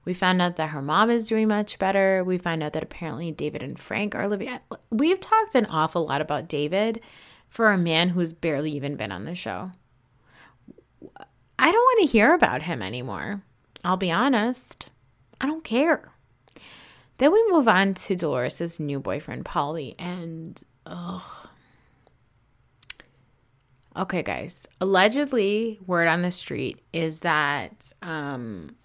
We 0.07 0.13
found 0.13 0.41
out 0.41 0.55
that 0.55 0.69
her 0.69 0.81
mom 0.81 1.09
is 1.09 1.27
doing 1.27 1.49
much 1.49 1.77
better. 1.79 2.23
We 2.23 2.37
find 2.37 2.63
out 2.63 2.71
that 2.71 2.81
apparently 2.81 3.29
David 3.29 3.61
and 3.61 3.77
Frank 3.77 4.15
are 4.15 4.29
living. 4.29 4.57
We've 4.89 5.19
talked 5.19 5.53
an 5.53 5.65
awful 5.65 6.07
lot 6.07 6.21
about 6.21 6.47
David 6.47 7.01
for 7.49 7.73
a 7.73 7.77
man 7.77 8.07
who's 8.07 8.31
barely 8.31 8.71
even 8.71 8.95
been 8.95 9.11
on 9.11 9.25
the 9.25 9.35
show. 9.35 9.71
I 11.59 11.71
don't 11.73 11.73
want 11.73 12.03
to 12.03 12.09
hear 12.09 12.33
about 12.33 12.61
him 12.61 12.81
anymore. 12.81 13.41
I'll 13.83 13.97
be 13.97 14.09
honest. 14.09 14.87
I 15.41 15.45
don't 15.45 15.65
care. 15.65 16.13
Then 17.17 17.33
we 17.33 17.51
move 17.51 17.67
on 17.67 17.93
to 17.95 18.15
Dolores's 18.15 18.79
new 18.79 19.01
boyfriend, 19.01 19.43
Paulie, 19.43 19.93
and 19.99 20.57
ugh. 20.85 21.49
Okay, 23.97 24.23
guys. 24.23 24.65
Allegedly, 24.79 25.79
word 25.85 26.07
on 26.07 26.21
the 26.21 26.31
street 26.31 26.79
is 26.93 27.19
that 27.19 27.91
um, 28.01 28.76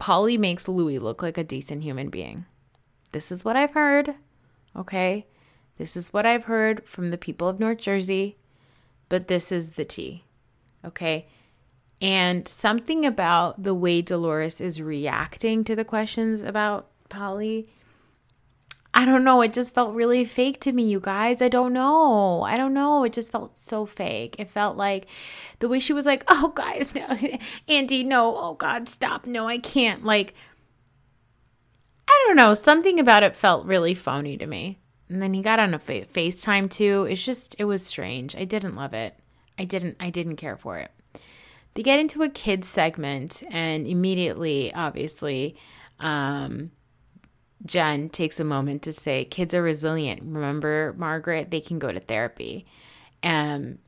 Paulie 0.00 0.38
makes 0.38 0.68
Louis 0.68 0.98
look 0.98 1.22
like 1.22 1.38
a 1.38 1.44
decent 1.44 1.82
human 1.82 2.08
being. 2.08 2.46
This 3.12 3.32
is 3.32 3.44
what 3.44 3.56
I've 3.56 3.72
heard. 3.72 4.14
Okay. 4.76 5.26
This 5.76 5.96
is 5.96 6.12
what 6.12 6.26
I've 6.26 6.44
heard 6.44 6.86
from 6.86 7.10
the 7.10 7.18
people 7.18 7.48
of 7.48 7.60
North 7.60 7.78
Jersey, 7.78 8.36
but 9.08 9.28
this 9.28 9.52
is 9.52 9.72
the 9.72 9.84
tea. 9.84 10.24
Okay. 10.84 11.28
And 12.00 12.46
something 12.46 13.04
about 13.04 13.62
the 13.62 13.74
way 13.74 14.02
Dolores 14.02 14.60
is 14.60 14.80
reacting 14.82 15.64
to 15.64 15.74
the 15.74 15.84
questions 15.84 16.42
about 16.42 16.88
Paulie 17.08 17.68
I 18.94 19.04
don't 19.04 19.22
know. 19.24 19.42
It 19.42 19.52
just 19.52 19.74
felt 19.74 19.94
really 19.94 20.24
fake 20.24 20.60
to 20.62 20.72
me, 20.72 20.84
you 20.84 20.98
guys. 20.98 21.40
I 21.42 21.48
don't 21.48 21.72
know. 21.72 22.42
I 22.42 22.56
don't 22.56 22.74
know. 22.74 23.04
It 23.04 23.12
just 23.12 23.30
felt 23.30 23.56
so 23.56 23.86
fake. 23.86 24.36
It 24.38 24.50
felt 24.50 24.76
like 24.76 25.06
the 25.58 25.68
way 25.68 25.78
she 25.78 25.92
was 25.92 26.06
like, 26.06 26.24
oh, 26.28 26.52
guys, 26.54 26.94
no, 26.94 27.06
Andy, 27.68 28.02
no, 28.02 28.36
oh, 28.36 28.54
God, 28.54 28.88
stop. 28.88 29.26
No, 29.26 29.46
I 29.46 29.58
can't. 29.58 30.04
Like, 30.04 30.34
I 32.08 32.24
don't 32.26 32.36
know. 32.36 32.54
Something 32.54 32.98
about 32.98 33.22
it 33.22 33.36
felt 33.36 33.66
really 33.66 33.94
phony 33.94 34.36
to 34.38 34.46
me. 34.46 34.78
And 35.08 35.22
then 35.22 35.32
he 35.32 35.42
got 35.42 35.60
on 35.60 35.74
a 35.74 35.78
fa- 35.78 36.06
FaceTime 36.06 36.70
too. 36.70 37.06
It's 37.08 37.24
just, 37.24 37.54
it 37.58 37.64
was 37.64 37.84
strange. 37.84 38.34
I 38.36 38.44
didn't 38.44 38.74
love 38.76 38.94
it. 38.94 39.14
I 39.58 39.64
didn't, 39.64 39.96
I 40.00 40.10
didn't 40.10 40.36
care 40.36 40.56
for 40.56 40.78
it. 40.78 40.90
they 41.74 41.82
get 41.82 42.00
into 42.00 42.22
a 42.22 42.28
kids 42.28 42.68
segment, 42.68 43.42
and 43.50 43.86
immediately, 43.86 44.72
obviously, 44.72 45.56
um, 46.00 46.70
Jen 47.64 48.08
takes 48.08 48.38
a 48.38 48.44
moment 48.44 48.82
to 48.82 48.92
say, 48.92 49.24
Kids 49.24 49.54
are 49.54 49.62
resilient. 49.62 50.22
Remember, 50.22 50.94
Margaret, 50.96 51.50
they 51.50 51.60
can 51.60 51.78
go 51.78 51.90
to 51.90 52.00
therapy. 52.00 52.66
Um, 53.22 53.78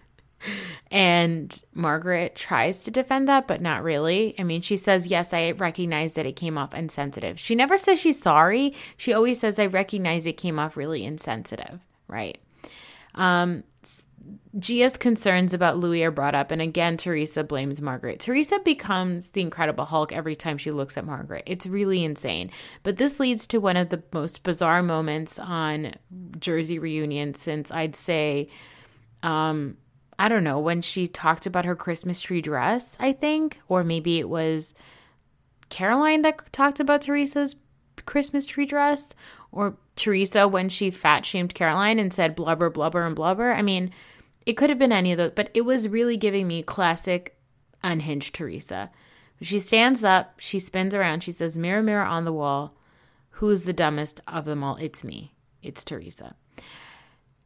and 0.90 1.62
Margaret 1.74 2.34
tries 2.34 2.84
to 2.84 2.90
defend 2.90 3.28
that, 3.28 3.46
but 3.46 3.60
not 3.60 3.82
really. 3.82 4.34
I 4.38 4.44
mean, 4.44 4.62
she 4.62 4.76
says, 4.76 5.08
Yes, 5.08 5.32
I 5.32 5.50
recognize 5.52 6.14
that 6.14 6.26
it 6.26 6.36
came 6.36 6.56
off 6.56 6.74
insensitive. 6.74 7.38
She 7.38 7.54
never 7.54 7.76
says 7.76 8.00
she's 8.00 8.20
sorry. 8.20 8.74
She 8.96 9.12
always 9.12 9.40
says, 9.40 9.58
I 9.58 9.66
recognize 9.66 10.26
it 10.26 10.34
came 10.34 10.58
off 10.58 10.76
really 10.76 11.04
insensitive, 11.04 11.80
right? 12.06 12.38
Um, 13.14 13.64
Gia's 14.58 14.96
concerns 14.96 15.54
about 15.54 15.78
Louis 15.78 16.02
are 16.02 16.10
brought 16.10 16.34
up, 16.34 16.50
and 16.50 16.60
again, 16.60 16.96
Teresa 16.96 17.44
blames 17.44 17.80
Margaret. 17.80 18.18
Teresa 18.18 18.58
becomes 18.64 19.30
the 19.30 19.40
Incredible 19.40 19.84
Hulk 19.84 20.12
every 20.12 20.34
time 20.34 20.58
she 20.58 20.70
looks 20.70 20.96
at 20.96 21.04
Margaret. 21.04 21.44
It's 21.46 21.66
really 21.66 22.04
insane. 22.04 22.50
But 22.82 22.96
this 22.96 23.20
leads 23.20 23.46
to 23.48 23.58
one 23.58 23.76
of 23.76 23.90
the 23.90 24.02
most 24.12 24.42
bizarre 24.42 24.82
moments 24.82 25.38
on 25.38 25.94
Jersey 26.38 26.78
Reunion 26.78 27.34
since 27.34 27.70
I'd 27.70 27.94
say, 27.94 28.48
um, 29.22 29.76
I 30.18 30.28
don't 30.28 30.44
know, 30.44 30.58
when 30.58 30.80
she 30.80 31.06
talked 31.06 31.46
about 31.46 31.64
her 31.64 31.76
Christmas 31.76 32.20
tree 32.20 32.40
dress, 32.40 32.96
I 32.98 33.12
think, 33.12 33.60
or 33.68 33.84
maybe 33.84 34.18
it 34.18 34.28
was 34.28 34.74
Caroline 35.68 36.22
that 36.22 36.52
talked 36.52 36.80
about 36.80 37.02
Teresa's 37.02 37.56
Christmas 38.06 38.46
tree 38.46 38.66
dress, 38.66 39.14
or 39.52 39.76
Teresa 39.96 40.48
when 40.48 40.68
she 40.68 40.90
fat 40.90 41.24
shamed 41.26 41.54
Caroline 41.54 41.98
and 41.98 42.12
said 42.12 42.34
blubber, 42.34 42.70
blubber, 42.70 43.04
and 43.04 43.14
blubber. 43.14 43.52
I 43.52 43.62
mean, 43.62 43.92
it 44.48 44.56
could 44.56 44.70
have 44.70 44.78
been 44.78 44.92
any 44.92 45.12
of 45.12 45.18
those, 45.18 45.32
but 45.36 45.50
it 45.52 45.60
was 45.60 45.90
really 45.90 46.16
giving 46.16 46.48
me 46.48 46.62
classic 46.62 47.36
unhinged 47.82 48.34
Teresa. 48.34 48.90
She 49.42 49.60
stands 49.60 50.02
up, 50.02 50.40
she 50.40 50.58
spins 50.58 50.94
around, 50.94 51.22
she 51.22 51.32
says, 51.32 51.58
Mirror, 51.58 51.82
mirror 51.82 52.04
on 52.04 52.24
the 52.24 52.32
wall, 52.32 52.74
who's 53.32 53.64
the 53.64 53.74
dumbest 53.74 54.22
of 54.26 54.46
them 54.46 54.64
all? 54.64 54.76
It's 54.76 55.04
me. 55.04 55.34
It's 55.62 55.84
Teresa. 55.84 56.34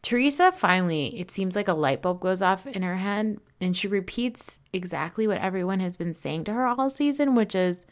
Teresa 0.03 0.53
finally, 0.53 1.19
it 1.19 1.33
seems 1.33 1.57
like 1.57 1.67
a 1.67 1.75
light 1.75 2.03
bulb 2.03 2.21
goes 2.21 2.41
off 2.41 2.69
in 2.69 2.83
her 2.83 2.97
head, 2.99 3.39
and 3.61 3.77
she 3.77 3.89
repeats 3.89 4.61
exactly 4.73 5.27
what 5.27 5.39
everyone 5.39 5.81
has 5.81 5.97
been 5.97 6.15
saying 6.15 6.45
to 6.45 6.53
her 6.53 6.69
all 6.69 6.89
season, 6.89 7.35
which 7.35 7.57
is 7.57 7.85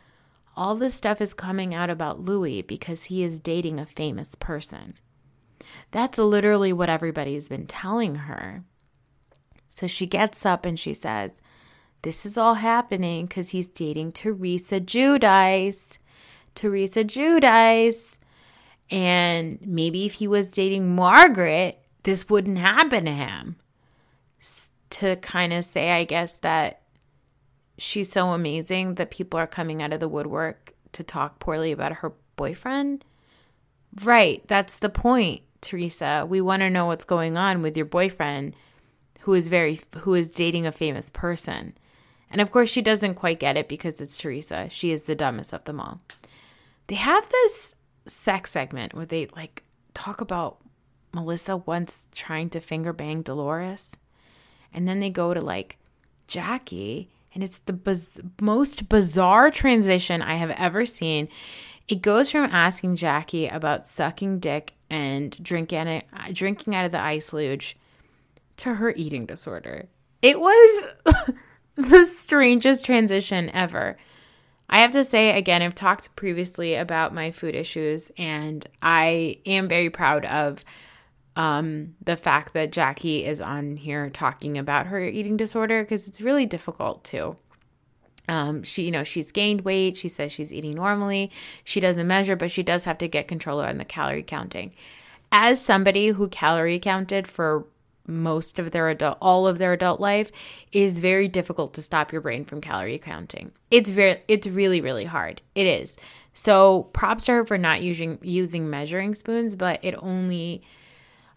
all 0.56 0.76
this 0.76 0.94
stuff 0.94 1.20
is 1.20 1.34
coming 1.34 1.74
out 1.74 1.90
about 1.90 2.20
Louis 2.20 2.62
because 2.62 3.04
he 3.04 3.24
is 3.24 3.40
dating 3.40 3.80
a 3.80 3.86
famous 3.86 4.36
person. 4.36 4.94
That's 5.90 6.16
literally 6.16 6.72
what 6.72 6.88
everybody's 6.88 7.48
been 7.48 7.66
telling 7.66 8.14
her. 8.14 8.62
So 9.80 9.86
she 9.86 10.04
gets 10.04 10.44
up 10.44 10.66
and 10.66 10.78
she 10.78 10.92
says, 10.92 11.30
This 12.02 12.26
is 12.26 12.36
all 12.36 12.56
happening 12.56 13.24
because 13.24 13.50
he's 13.50 13.66
dating 13.66 14.12
Teresa 14.12 14.78
Giudice. 14.78 15.96
Teresa 16.54 17.02
Giudice. 17.02 18.18
And 18.90 19.58
maybe 19.64 20.04
if 20.04 20.14
he 20.14 20.28
was 20.28 20.52
dating 20.52 20.94
Margaret, 20.94 21.82
this 22.02 22.28
wouldn't 22.28 22.58
happen 22.58 23.06
to 23.06 23.10
him. 23.10 23.56
To 24.90 25.16
kind 25.16 25.54
of 25.54 25.64
say, 25.64 25.92
I 25.92 26.04
guess, 26.04 26.38
that 26.40 26.82
she's 27.78 28.12
so 28.12 28.32
amazing 28.32 28.96
that 28.96 29.10
people 29.10 29.40
are 29.40 29.46
coming 29.46 29.80
out 29.80 29.94
of 29.94 30.00
the 30.00 30.08
woodwork 30.08 30.74
to 30.92 31.02
talk 31.02 31.38
poorly 31.38 31.72
about 31.72 31.92
her 31.92 32.12
boyfriend. 32.36 33.02
Right, 34.04 34.46
that's 34.46 34.76
the 34.76 34.90
point, 34.90 35.40
Teresa. 35.62 36.26
We 36.28 36.42
want 36.42 36.60
to 36.60 36.68
know 36.68 36.84
what's 36.84 37.06
going 37.06 37.38
on 37.38 37.62
with 37.62 37.78
your 37.78 37.86
boyfriend 37.86 38.54
who 39.20 39.34
is 39.34 39.48
very 39.48 39.80
who 39.98 40.14
is 40.14 40.34
dating 40.34 40.66
a 40.66 40.72
famous 40.72 41.10
person. 41.10 41.74
And 42.30 42.40
of 42.40 42.50
course 42.50 42.68
she 42.68 42.82
doesn't 42.82 43.14
quite 43.14 43.40
get 43.40 43.56
it 43.56 43.68
because 43.68 44.00
it's 44.00 44.16
Teresa. 44.16 44.68
She 44.70 44.92
is 44.92 45.04
the 45.04 45.14
dumbest 45.14 45.52
of 45.52 45.64
them 45.64 45.80
all. 45.80 46.00
They 46.86 46.94
have 46.96 47.28
this 47.28 47.74
sex 48.06 48.50
segment 48.50 48.94
where 48.94 49.06
they 49.06 49.26
like 49.36 49.62
talk 49.94 50.20
about 50.20 50.58
Melissa 51.12 51.56
once 51.56 52.06
trying 52.12 52.50
to 52.50 52.60
finger 52.60 52.92
bang 52.92 53.22
Dolores. 53.22 53.92
And 54.72 54.86
then 54.86 55.00
they 55.00 55.10
go 55.10 55.34
to 55.34 55.40
like 55.40 55.78
Jackie 56.26 57.10
and 57.34 57.44
it's 57.44 57.58
the 57.58 57.72
biz- 57.72 58.20
most 58.40 58.88
bizarre 58.88 59.50
transition 59.50 60.22
I 60.22 60.34
have 60.34 60.50
ever 60.50 60.84
seen. 60.86 61.28
It 61.88 62.02
goes 62.02 62.30
from 62.30 62.44
asking 62.50 62.96
Jackie 62.96 63.46
about 63.46 63.88
sucking 63.88 64.38
dick 64.38 64.74
and 64.88 65.40
drinking 65.42 66.02
drinking 66.32 66.74
out 66.74 66.84
of 66.84 66.92
the 66.92 67.00
ice 67.00 67.32
luge 67.32 67.76
to 68.60 68.74
her 68.74 68.92
eating 68.96 69.26
disorder. 69.26 69.88
It 70.22 70.40
was 70.40 70.96
the 71.76 72.04
strangest 72.06 72.84
transition 72.84 73.50
ever. 73.50 73.96
I 74.68 74.80
have 74.80 74.92
to 74.92 75.02
say, 75.02 75.36
again, 75.36 75.62
I've 75.62 75.74
talked 75.74 76.14
previously 76.14 76.74
about 76.76 77.12
my 77.12 77.32
food 77.32 77.56
issues, 77.56 78.12
and 78.16 78.64
I 78.80 79.38
am 79.44 79.66
very 79.66 79.90
proud 79.90 80.24
of 80.26 80.64
um, 81.36 81.94
the 82.04 82.16
fact 82.16 82.52
that 82.54 82.70
Jackie 82.70 83.24
is 83.24 83.40
on 83.40 83.76
here 83.76 84.10
talking 84.10 84.58
about 84.58 84.86
her 84.86 85.02
eating 85.02 85.36
disorder 85.36 85.82
because 85.82 86.06
it's 86.06 86.20
really 86.20 86.46
difficult 86.46 87.02
too. 87.02 87.36
Um, 88.28 88.62
she, 88.62 88.84
you 88.84 88.90
know, 88.90 89.04
she's 89.04 89.32
gained 89.32 89.62
weight. 89.62 89.96
She 89.96 90.08
says 90.08 90.30
she's 90.30 90.52
eating 90.52 90.72
normally. 90.72 91.32
She 91.64 91.80
doesn't 91.80 92.06
measure, 92.06 92.36
but 92.36 92.50
she 92.50 92.62
does 92.62 92.84
have 92.84 92.98
to 92.98 93.08
get 93.08 93.26
control 93.26 93.60
on 93.60 93.78
the 93.78 93.84
calorie 93.84 94.22
counting. 94.22 94.72
As 95.32 95.60
somebody 95.60 96.08
who 96.08 96.28
calorie 96.28 96.78
counted 96.78 97.26
for 97.26 97.66
most 98.06 98.58
of 98.58 98.70
their 98.70 98.88
adult 98.88 99.18
all 99.20 99.46
of 99.46 99.58
their 99.58 99.72
adult 99.72 100.00
life 100.00 100.30
is 100.72 101.00
very 101.00 101.28
difficult 101.28 101.74
to 101.74 101.82
stop 101.82 102.12
your 102.12 102.20
brain 102.20 102.44
from 102.44 102.60
calorie 102.60 102.98
counting. 102.98 103.52
It's 103.70 103.90
very 103.90 104.22
it's 104.28 104.46
really 104.46 104.80
really 104.80 105.04
hard. 105.04 105.42
It 105.54 105.66
is. 105.66 105.96
So 106.32 106.84
props 106.92 107.26
to 107.26 107.32
her 107.32 107.46
for 107.46 107.58
not 107.58 107.82
using 107.82 108.18
using 108.22 108.70
measuring 108.70 109.14
spoons, 109.14 109.56
but 109.56 109.80
it 109.82 109.94
only 109.98 110.62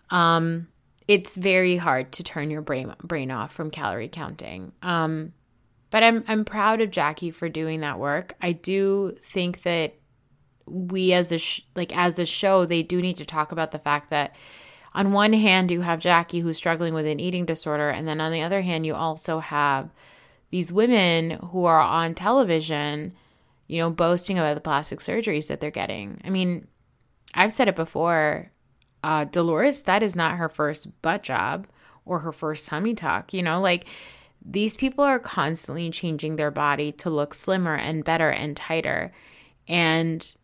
um 0.10 0.68
it's 1.08 1.36
very 1.36 1.78
hard 1.78 2.12
to 2.14 2.24
turn 2.24 2.50
your 2.50 2.62
brain 2.62 2.94
brain 3.04 3.32
off 3.32 3.54
from 3.54 3.72
calorie 3.72 4.10
counting. 4.10 4.72
Um 4.82 5.34
but 5.90 6.02
I'm 6.02 6.24
I'm 6.28 6.44
proud 6.46 6.82
of 6.82 6.90
Jackie 6.92 7.32
for 7.32 7.50
doing 7.50 7.82
that 7.82 8.00
work. 8.00 8.34
I 8.42 8.52
do 8.52 9.16
think 9.22 9.62
that 9.64 9.96
we 10.66 11.14
as 11.14 11.32
a 11.32 11.38
sh- 11.38 11.62
like 11.76 11.96
as 11.96 12.20
a 12.20 12.26
show 12.26 12.66
they 12.66 12.82
do 12.82 13.02
need 13.02 13.18
to 13.18 13.26
talk 13.26 13.52
about 13.52 13.72
the 13.72 13.80
fact 13.80 14.10
that 14.10 14.34
on 14.96 15.12
one 15.12 15.34
hand, 15.34 15.72
you 15.72 15.82
have 15.82 16.00
Jackie 16.00 16.40
who's 16.42 16.58
struggling 16.58 16.94
with 16.94 17.06
an 17.06 17.20
eating 17.20 17.46
disorder, 17.46 17.90
and 17.90 18.08
then 18.08 18.22
on 18.22 18.32
the 18.32 18.42
other 18.42 18.62
hand, 18.62 18.86
you 18.86 18.94
also 18.96 19.40
have 19.40 19.90
these 20.52 20.72
women 20.72 21.32
who 21.32 21.66
are 21.66 21.82
on 21.82 22.14
television, 22.14 23.14
you 23.68 23.80
know, 23.80 23.90
boasting 23.90 24.38
about 24.38 24.54
the 24.54 24.62
plastic 24.62 25.00
surgeries 25.00 25.48
that 25.48 25.60
they're 25.60 25.72
getting. 25.72 26.22
I 26.24 26.30
mean, 26.30 26.68
I've 27.34 27.52
said 27.52 27.68
it 27.68 27.76
before. 27.76 28.52
Uh, 29.04 29.26
Dolores, 29.26 29.84
that 29.84 30.04
is 30.04 30.16
not 30.16 30.38
her 30.38 30.48
first 30.48 31.02
butt 31.02 31.24
job 31.24 31.68
or 32.06 32.20
her 32.20 32.32
first 32.32 32.68
tummy 32.68 32.94
tuck. 32.94 33.34
You 33.34 33.42
know, 33.42 33.60
like 33.60 33.86
these 34.46 34.78
people 34.78 35.04
are 35.04 35.20
constantly 35.20 35.90
changing 35.90 36.36
their 36.36 36.52
body 36.52 36.92
to 36.92 37.10
look 37.10 37.34
slimmer 37.34 37.76
and 37.76 38.04
better 38.04 38.30
and 38.30 38.56
tighter. 38.56 39.12
And 39.68 40.36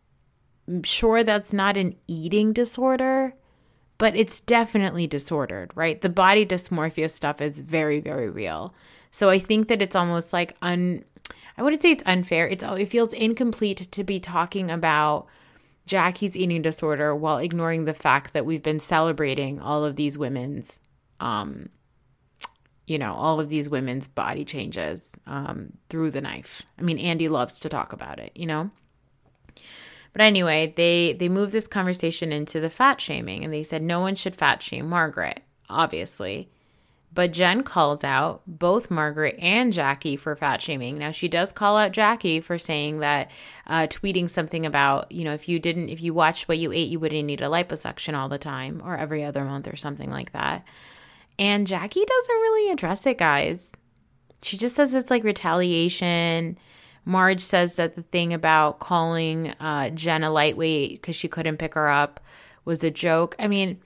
I'm 0.66 0.82
sure 0.82 1.22
that's 1.22 1.52
not 1.52 1.76
an 1.76 1.96
eating 2.06 2.52
disorder, 2.52 3.34
but 4.00 4.16
it's 4.16 4.40
definitely 4.40 5.06
disordered, 5.06 5.70
right? 5.74 6.00
The 6.00 6.08
body 6.08 6.46
dysmorphia 6.46 7.10
stuff 7.10 7.42
is 7.42 7.60
very, 7.60 8.00
very 8.00 8.30
real. 8.30 8.74
So 9.10 9.28
I 9.28 9.38
think 9.38 9.68
that 9.68 9.82
it's 9.82 9.94
almost 9.94 10.32
like 10.32 10.56
un 10.62 11.04
I 11.58 11.62
wouldn't 11.62 11.82
say 11.82 11.90
it's 11.92 12.02
unfair. 12.06 12.48
It's 12.48 12.64
it 12.64 12.88
feels 12.88 13.12
incomplete 13.12 13.76
to 13.76 14.02
be 14.02 14.18
talking 14.18 14.70
about 14.70 15.26
Jackie's 15.84 16.34
eating 16.34 16.62
disorder 16.62 17.14
while 17.14 17.36
ignoring 17.36 17.84
the 17.84 17.92
fact 17.92 18.32
that 18.32 18.46
we've 18.46 18.62
been 18.62 18.80
celebrating 18.80 19.60
all 19.60 19.84
of 19.84 19.96
these 19.96 20.16
women's 20.16 20.80
um 21.20 21.68
you 22.86 22.98
know, 22.98 23.12
all 23.12 23.38
of 23.38 23.50
these 23.50 23.68
women's 23.68 24.08
body 24.08 24.46
changes 24.46 25.12
um 25.26 25.74
through 25.90 26.10
the 26.10 26.22
knife. 26.22 26.62
I 26.78 26.82
mean, 26.82 26.98
Andy 26.98 27.28
loves 27.28 27.60
to 27.60 27.68
talk 27.68 27.92
about 27.92 28.18
it, 28.18 28.32
you 28.34 28.46
know? 28.46 28.70
But 30.12 30.22
anyway, 30.22 30.72
they 30.76 31.12
they 31.12 31.28
moved 31.28 31.52
this 31.52 31.68
conversation 31.68 32.32
into 32.32 32.60
the 32.60 32.70
fat 32.70 33.00
shaming 33.00 33.44
and 33.44 33.52
they 33.52 33.62
said 33.62 33.82
no 33.82 34.00
one 34.00 34.14
should 34.14 34.36
fat 34.36 34.62
shame 34.62 34.88
Margaret, 34.88 35.40
obviously. 35.68 36.50
But 37.12 37.32
Jen 37.32 37.64
calls 37.64 38.04
out 38.04 38.42
both 38.46 38.90
Margaret 38.90 39.36
and 39.40 39.72
Jackie 39.72 40.16
for 40.16 40.36
fat 40.36 40.62
shaming. 40.62 40.96
Now, 40.96 41.10
she 41.10 41.26
does 41.26 41.50
call 41.50 41.76
out 41.76 41.90
Jackie 41.90 42.40
for 42.40 42.56
saying 42.56 43.00
that, 43.00 43.32
uh, 43.66 43.88
tweeting 43.88 44.30
something 44.30 44.64
about, 44.64 45.10
you 45.10 45.24
know, 45.24 45.34
if 45.34 45.48
you 45.48 45.58
didn't, 45.58 45.88
if 45.88 46.00
you 46.00 46.14
watched 46.14 46.46
what 46.46 46.58
you 46.58 46.70
ate, 46.70 46.88
you 46.88 47.00
wouldn't 47.00 47.24
need 47.24 47.42
a 47.42 47.46
liposuction 47.46 48.16
all 48.16 48.28
the 48.28 48.38
time 48.38 48.80
or 48.84 48.96
every 48.96 49.24
other 49.24 49.44
month 49.44 49.66
or 49.66 49.74
something 49.74 50.08
like 50.08 50.32
that. 50.32 50.64
And 51.36 51.66
Jackie 51.66 52.04
doesn't 52.04 52.34
really 52.34 52.70
address 52.70 53.04
it, 53.06 53.18
guys. 53.18 53.72
She 54.42 54.56
just 54.56 54.76
says 54.76 54.94
it's 54.94 55.10
like 55.10 55.24
retaliation. 55.24 56.58
Marge 57.04 57.40
says 57.40 57.76
that 57.76 57.94
the 57.94 58.02
thing 58.02 58.32
about 58.32 58.78
calling 58.78 59.48
uh, 59.60 59.90
Jen 59.90 60.22
a 60.22 60.30
lightweight 60.30 61.00
because 61.00 61.16
she 61.16 61.28
couldn't 61.28 61.56
pick 61.56 61.74
her 61.74 61.88
up 61.88 62.20
was 62.64 62.84
a 62.84 62.90
joke. 62.90 63.34
I 63.38 63.48
mean, 63.48 63.80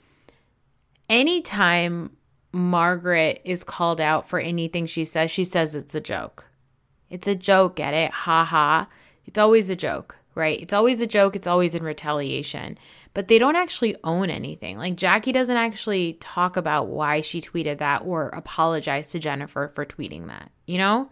anytime 1.08 2.16
Margaret 2.52 3.40
is 3.44 3.64
called 3.64 4.00
out 4.00 4.28
for 4.28 4.38
anything 4.38 4.86
she 4.86 5.04
says, 5.04 5.30
she 5.30 5.44
says 5.44 5.74
it's 5.74 5.94
a 5.94 6.00
joke. 6.00 6.46
It's 7.10 7.28
a 7.28 7.34
joke, 7.34 7.76
get 7.76 7.94
it? 7.94 8.10
Ha 8.10 8.44
ha. 8.44 8.88
It's 9.26 9.38
always 9.38 9.70
a 9.70 9.76
joke, 9.76 10.18
right? 10.34 10.60
It's 10.60 10.72
always 10.72 11.00
a 11.00 11.06
joke. 11.06 11.36
It's 11.36 11.46
always 11.46 11.74
in 11.74 11.82
retaliation. 11.82 12.78
But 13.14 13.28
they 13.28 13.38
don't 13.38 13.56
actually 13.56 13.94
own 14.02 14.30
anything. 14.30 14.76
Like 14.76 14.96
Jackie 14.96 15.32
doesn't 15.32 15.56
actually 15.56 16.14
talk 16.14 16.56
about 16.56 16.88
why 16.88 17.20
she 17.20 17.40
tweeted 17.40 17.78
that 17.78 18.02
or 18.04 18.28
apologize 18.30 19.08
to 19.08 19.20
Jennifer 19.20 19.68
for 19.68 19.86
tweeting 19.86 20.26
that, 20.26 20.50
you 20.66 20.78
know? 20.78 21.08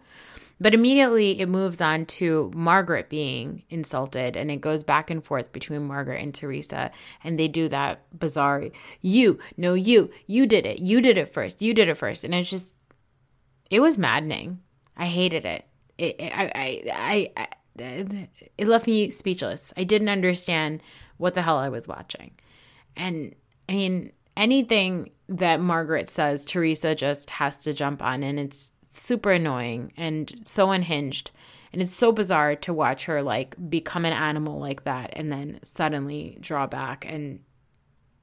But 0.59 0.73
immediately 0.73 1.39
it 1.39 1.49
moves 1.49 1.81
on 1.81 2.05
to 2.05 2.51
Margaret 2.55 3.09
being 3.09 3.63
insulted 3.69 4.37
and 4.37 4.49
it 4.49 4.61
goes 4.61 4.83
back 4.83 5.09
and 5.09 5.23
forth 5.23 5.51
between 5.51 5.87
Margaret 5.87 6.21
and 6.21 6.33
Teresa. 6.33 6.91
And 7.23 7.39
they 7.39 7.47
do 7.47 7.67
that 7.69 8.01
bizarre, 8.17 8.69
you, 9.01 9.39
no, 9.57 9.73
you, 9.73 10.11
you 10.27 10.45
did 10.45 10.65
it. 10.65 10.79
You 10.79 11.01
did 11.01 11.17
it 11.17 11.33
first. 11.33 11.61
You 11.61 11.73
did 11.73 11.89
it 11.89 11.97
first. 11.97 12.23
And 12.23 12.33
it's 12.33 12.49
just, 12.49 12.75
it 13.69 13.79
was 13.81 13.97
maddening. 13.97 14.59
I 14.95 15.07
hated 15.07 15.45
it. 15.45 15.65
It, 15.97 16.15
I, 16.21 16.51
I, 16.55 16.83
I, 16.93 17.31
I 17.35 17.47
it 17.77 18.67
left 18.67 18.87
me 18.87 19.09
speechless. 19.09 19.73
I 19.75 19.83
didn't 19.83 20.09
understand 20.09 20.81
what 21.17 21.33
the 21.33 21.41
hell 21.41 21.57
I 21.57 21.69
was 21.69 21.87
watching. 21.87 22.31
And 22.95 23.35
I 23.67 23.73
mean, 23.73 24.11
anything 24.37 25.11
that 25.29 25.59
Margaret 25.59 26.09
says, 26.09 26.45
Teresa 26.45 26.95
just 26.95 27.29
has 27.31 27.59
to 27.59 27.73
jump 27.73 28.01
on, 28.01 28.23
and 28.23 28.39
it's 28.39 28.71
super 28.93 29.31
annoying 29.31 29.91
and 29.97 30.41
so 30.43 30.71
unhinged. 30.71 31.31
And 31.71 31.81
it's 31.81 31.91
so 31.91 32.11
bizarre 32.11 32.55
to 32.57 32.73
watch 32.73 33.05
her 33.05 33.23
like 33.23 33.55
become 33.69 34.05
an 34.05 34.13
animal 34.13 34.59
like 34.59 34.83
that 34.83 35.11
and 35.13 35.31
then 35.31 35.59
suddenly 35.63 36.37
draw 36.39 36.67
back 36.67 37.03
and 37.07 37.39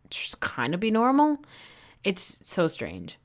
just 0.09 0.41
kind 0.41 0.73
of 0.73 0.81
be 0.81 0.91
normal. 0.91 1.39
It's 2.05 2.41
so 2.49 2.69
strange. 2.69 3.19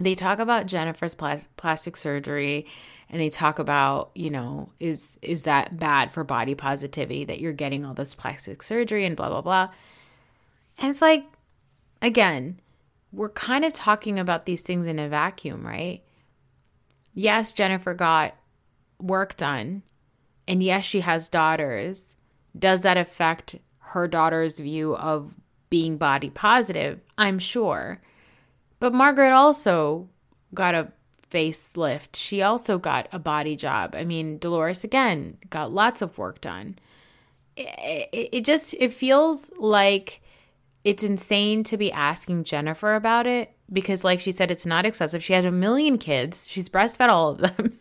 They 0.00 0.14
talk 0.14 0.38
about 0.40 0.66
Jennifer's 0.66 1.14
plastic 1.14 1.96
surgery 1.96 2.66
and 3.10 3.20
they 3.20 3.30
talk 3.30 3.58
about, 3.58 4.10
you 4.14 4.30
know, 4.30 4.70
is 4.80 5.18
is 5.22 5.42
that 5.42 5.78
bad 5.78 6.10
for 6.12 6.24
body 6.24 6.54
positivity 6.54 7.24
that 7.24 7.40
you're 7.40 7.52
getting 7.52 7.84
all 7.84 7.94
this 7.94 8.14
plastic 8.14 8.62
surgery 8.62 9.06
and 9.06 9.16
blah 9.16 9.28
blah 9.28 9.40
blah. 9.40 9.70
And 10.78 10.90
it's 10.90 11.02
like 11.02 11.24
again, 12.02 12.60
we're 13.12 13.30
kind 13.30 13.64
of 13.64 13.72
talking 13.72 14.18
about 14.18 14.46
these 14.46 14.62
things 14.62 14.86
in 14.86 14.98
a 14.98 15.08
vacuum, 15.08 15.66
right? 15.66 16.02
Yes, 17.18 17.52
Jennifer 17.52 17.94
got 17.94 18.34
work 19.00 19.36
done, 19.36 19.82
and 20.46 20.62
yes, 20.62 20.84
she 20.84 21.00
has 21.00 21.28
daughters. 21.28 22.16
Does 22.56 22.82
that 22.82 22.96
affect 22.96 23.56
her 23.78 24.06
daughter's 24.06 24.58
view 24.58 24.96
of 24.96 25.34
being 25.68 25.96
body 25.96 26.30
positive? 26.30 27.00
I'm 27.18 27.38
sure. 27.38 28.00
But 28.80 28.94
Margaret 28.94 29.32
also 29.32 30.08
got 30.54 30.74
a 30.74 30.92
facelift. 31.30 32.14
She 32.14 32.40
also 32.40 32.78
got 32.78 33.08
a 33.12 33.18
body 33.18 33.56
job. 33.56 33.94
I 33.94 34.04
mean, 34.04 34.38
Dolores 34.38 34.84
again 34.84 35.38
got 35.50 35.72
lots 35.72 36.00
of 36.00 36.16
work 36.16 36.40
done. 36.40 36.78
It, 37.56 38.08
it, 38.12 38.28
it 38.32 38.44
just 38.44 38.74
it 38.74 38.94
feels 38.94 39.50
like 39.58 40.22
it's 40.88 41.04
insane 41.04 41.64
to 41.64 41.76
be 41.76 41.92
asking 41.92 42.44
Jennifer 42.44 42.94
about 42.94 43.26
it 43.26 43.52
because, 43.70 44.04
like 44.04 44.20
she 44.20 44.32
said, 44.32 44.50
it's 44.50 44.64
not 44.64 44.86
excessive. 44.86 45.22
She 45.22 45.34
had 45.34 45.44
a 45.44 45.52
million 45.52 45.98
kids, 45.98 46.48
she's 46.48 46.70
breastfed 46.70 47.10
all 47.10 47.32
of 47.32 47.38
them. 47.38 47.78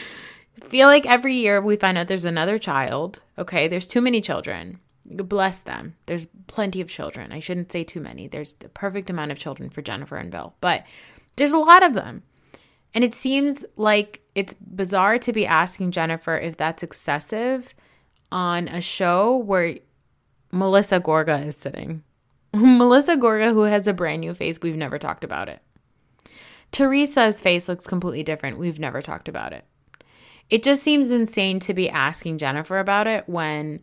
Feel 0.62 0.88
like 0.88 1.04
every 1.04 1.34
year 1.34 1.60
we 1.60 1.76
find 1.76 1.98
out 1.98 2.08
there's 2.08 2.24
another 2.24 2.58
child. 2.58 3.20
Okay, 3.36 3.68
there's 3.68 3.86
too 3.86 4.00
many 4.00 4.22
children. 4.22 4.80
Bless 5.04 5.60
them. 5.60 5.96
There's 6.06 6.26
plenty 6.46 6.80
of 6.80 6.88
children. 6.88 7.32
I 7.32 7.38
shouldn't 7.38 7.70
say 7.70 7.84
too 7.84 8.00
many. 8.00 8.28
There's 8.28 8.54
the 8.54 8.70
perfect 8.70 9.10
amount 9.10 9.30
of 9.30 9.38
children 9.38 9.68
for 9.68 9.82
Jennifer 9.82 10.16
and 10.16 10.30
Bill, 10.30 10.54
but 10.62 10.84
there's 11.36 11.52
a 11.52 11.58
lot 11.58 11.82
of 11.82 11.92
them. 11.92 12.22
And 12.94 13.04
it 13.04 13.14
seems 13.14 13.62
like 13.76 14.22
it's 14.34 14.54
bizarre 14.54 15.18
to 15.18 15.32
be 15.34 15.44
asking 15.44 15.90
Jennifer 15.90 16.38
if 16.38 16.56
that's 16.56 16.82
excessive 16.82 17.74
on 18.32 18.68
a 18.68 18.80
show 18.80 19.36
where 19.36 19.76
Melissa 20.50 20.98
Gorga 20.98 21.46
is 21.46 21.58
sitting. 21.58 22.04
Melissa 22.54 23.16
Gorga, 23.16 23.52
who 23.52 23.62
has 23.62 23.86
a 23.86 23.92
brand 23.92 24.20
new 24.20 24.34
face, 24.34 24.60
we've 24.62 24.76
never 24.76 24.98
talked 24.98 25.24
about 25.24 25.48
it. 25.48 25.60
Teresa's 26.72 27.40
face 27.40 27.68
looks 27.68 27.86
completely 27.86 28.22
different. 28.22 28.58
We've 28.58 28.78
never 28.78 29.00
talked 29.00 29.28
about 29.28 29.52
it. 29.52 29.64
It 30.50 30.62
just 30.62 30.82
seems 30.82 31.10
insane 31.10 31.60
to 31.60 31.74
be 31.74 31.90
asking 31.90 32.38
Jennifer 32.38 32.78
about 32.78 33.06
it 33.06 33.28
when 33.28 33.80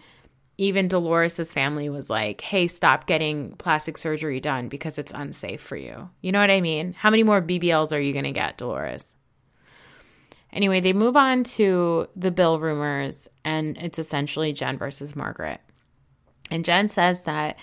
even 0.57 0.87
Dolores's 0.87 1.51
family 1.51 1.89
was 1.89 2.09
like, 2.09 2.41
"Hey, 2.41 2.67
stop 2.67 3.07
getting 3.07 3.51
plastic 3.57 3.97
surgery 3.97 4.39
done 4.39 4.67
because 4.67 4.97
it's 4.97 5.11
unsafe 5.13 5.61
for 5.61 5.75
you." 5.75 6.09
You 6.21 6.31
know 6.31 6.39
what 6.39 6.51
I 6.51 6.61
mean? 6.61 6.93
How 6.93 7.09
many 7.09 7.23
more 7.23 7.41
BBLs 7.41 7.91
are 7.91 7.99
you 7.99 8.13
going 8.13 8.25
to 8.25 8.31
get, 8.31 8.57
Dolores? 8.57 9.15
Anyway, 10.53 10.79
they 10.79 10.93
move 10.93 11.17
on 11.17 11.43
to 11.43 12.07
the 12.15 12.31
Bill 12.31 12.59
rumors 12.59 13.27
and 13.43 13.77
it's 13.77 13.99
essentially 13.99 14.53
Jen 14.53 14.77
versus 14.77 15.15
Margaret. 15.15 15.59
And 16.49 16.63
Jen 16.63 16.87
says 16.87 17.21
that 17.23 17.57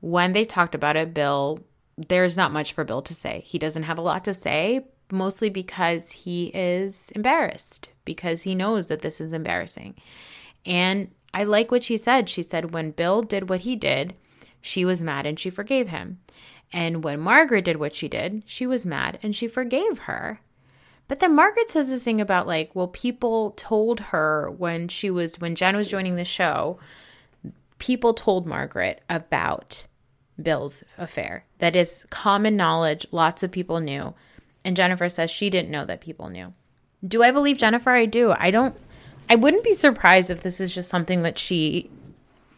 when 0.00 0.32
they 0.32 0.44
talked 0.44 0.74
about 0.74 0.96
it, 0.96 1.14
Bill, 1.14 1.60
there's 1.96 2.36
not 2.36 2.52
much 2.52 2.72
for 2.72 2.84
Bill 2.84 3.02
to 3.02 3.14
say. 3.14 3.42
He 3.46 3.58
doesn't 3.58 3.84
have 3.84 3.98
a 3.98 4.02
lot 4.02 4.24
to 4.24 4.34
say, 4.34 4.86
mostly 5.10 5.50
because 5.50 6.10
he 6.10 6.46
is 6.54 7.10
embarrassed, 7.14 7.90
because 8.04 8.42
he 8.42 8.54
knows 8.54 8.88
that 8.88 9.02
this 9.02 9.20
is 9.20 9.32
embarrassing. 9.32 9.94
And 10.64 11.10
I 11.32 11.44
like 11.44 11.70
what 11.70 11.82
she 11.82 11.96
said. 11.96 12.28
She 12.28 12.42
said, 12.42 12.72
when 12.72 12.90
Bill 12.90 13.22
did 13.22 13.48
what 13.48 13.60
he 13.60 13.76
did, 13.76 14.14
she 14.60 14.84
was 14.84 15.02
mad 15.02 15.26
and 15.26 15.38
she 15.38 15.50
forgave 15.50 15.88
him. 15.88 16.18
And 16.72 17.04
when 17.04 17.20
Margaret 17.20 17.64
did 17.64 17.76
what 17.76 17.94
she 17.94 18.08
did, 18.08 18.42
she 18.46 18.66
was 18.66 18.84
mad 18.84 19.18
and 19.22 19.34
she 19.34 19.46
forgave 19.46 20.00
her. 20.00 20.40
But 21.08 21.20
then 21.20 21.36
Margaret 21.36 21.70
says 21.70 21.88
this 21.88 22.02
thing 22.02 22.20
about 22.20 22.48
like, 22.48 22.74
well, 22.74 22.88
people 22.88 23.52
told 23.52 24.00
her 24.00 24.50
when 24.50 24.88
she 24.88 25.08
was, 25.08 25.38
when 25.38 25.54
Jen 25.54 25.76
was 25.76 25.88
joining 25.88 26.16
the 26.16 26.24
show, 26.24 26.78
people 27.78 28.14
told 28.14 28.46
Margaret 28.46 29.02
about 29.08 29.86
Bill's 30.40 30.84
affair. 30.98 31.44
That 31.58 31.76
is 31.76 32.06
common 32.10 32.56
knowledge. 32.56 33.06
Lots 33.10 33.42
of 33.42 33.50
people 33.50 33.80
knew. 33.80 34.14
And 34.64 34.76
Jennifer 34.76 35.08
says 35.08 35.30
she 35.30 35.50
didn't 35.50 35.70
know 35.70 35.84
that 35.84 36.00
people 36.00 36.28
knew. 36.28 36.52
Do 37.06 37.22
I 37.22 37.30
believe 37.30 37.58
Jennifer? 37.58 37.90
I 37.90 38.06
do. 38.06 38.34
I 38.36 38.50
don't, 38.50 38.76
I 39.30 39.36
wouldn't 39.36 39.64
be 39.64 39.74
surprised 39.74 40.30
if 40.30 40.42
this 40.42 40.60
is 40.60 40.74
just 40.74 40.88
something 40.88 41.22
that 41.22 41.38
she 41.38 41.90